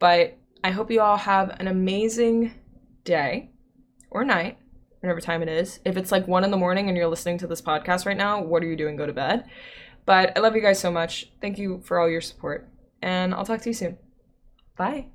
But 0.04 0.38
I 0.66 0.72
hope 0.72 0.92
you 0.92 1.00
all 1.00 1.16
have 1.16 1.56
an 1.62 1.68
amazing 1.70 2.52
day 3.06 3.52
or 4.12 4.26
night, 4.26 4.58
whatever 5.00 5.22
time 5.22 5.42
it 5.42 5.48
is. 5.48 5.80
If 5.86 5.96
it's 5.96 6.12
like 6.12 6.28
one 6.28 6.44
in 6.44 6.52
the 6.52 6.58
morning 6.58 6.90
and 6.90 6.98
you're 6.98 7.08
listening 7.08 7.38
to 7.38 7.48
this 7.48 7.62
podcast 7.62 8.06
right 8.06 8.18
now, 8.18 8.44
what 8.44 8.62
are 8.64 8.66
you 8.66 8.76
doing? 8.76 8.98
Go 8.98 9.06
to 9.06 9.14
bed. 9.14 9.46
But 10.06 10.38
I 10.38 10.42
love 10.42 10.58
you 10.58 10.62
guys 10.62 10.78
so 10.78 10.92
much. 10.92 11.32
Thank 11.40 11.58
you 11.58 11.80
for 11.86 12.02
all 12.02 12.10
your 12.10 12.20
support, 12.20 12.70
and 13.02 13.34
I'll 13.34 13.46
talk 13.46 13.62
to 13.62 13.70
you 13.70 13.74
soon. 13.74 13.98
Bye. 14.76 15.13